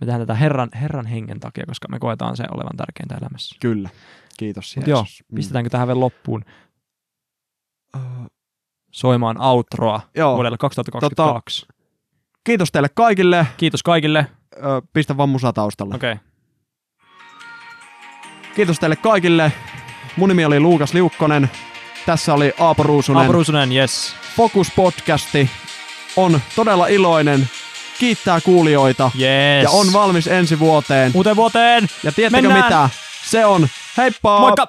[0.00, 3.56] Me tehdään tätä Herran, Herran hengen takia, koska me koetaan se olevan tärkeintä elämässä.
[3.60, 3.90] Kyllä.
[4.38, 5.34] Kiitos Mut joo, mm.
[5.34, 6.44] pistetäänkö tähän vielä loppuun?
[7.96, 8.26] Uh,
[8.92, 10.34] Soimaan outroa joo.
[10.34, 11.66] vuodelle 2022.
[11.66, 11.77] Tota,
[12.48, 13.46] kiitos teille kaikille.
[13.56, 14.26] Kiitos kaikille.
[14.56, 14.60] Ö,
[14.92, 15.94] pistä vaan musa taustalla.
[15.94, 16.12] Okei.
[16.12, 16.24] Okay.
[18.56, 19.52] Kiitos teille kaikille.
[20.16, 21.50] Mun nimi oli Luukas Liukkonen.
[22.06, 23.20] Tässä oli Aapo Ruusunen.
[23.20, 24.14] Aapo Ruusunen, yes.
[24.36, 25.50] Focus Podcasti
[26.16, 27.48] on todella iloinen,
[27.98, 29.62] kiittää kuulijoita yes.
[29.62, 31.12] ja on valmis ensi vuoteen.
[31.14, 31.88] Uuteen vuoteen!
[32.02, 32.64] Ja tiedättekö Mennään.
[32.64, 32.88] mitä?
[33.24, 34.40] Se on Heippa!
[34.40, 34.66] Moikka!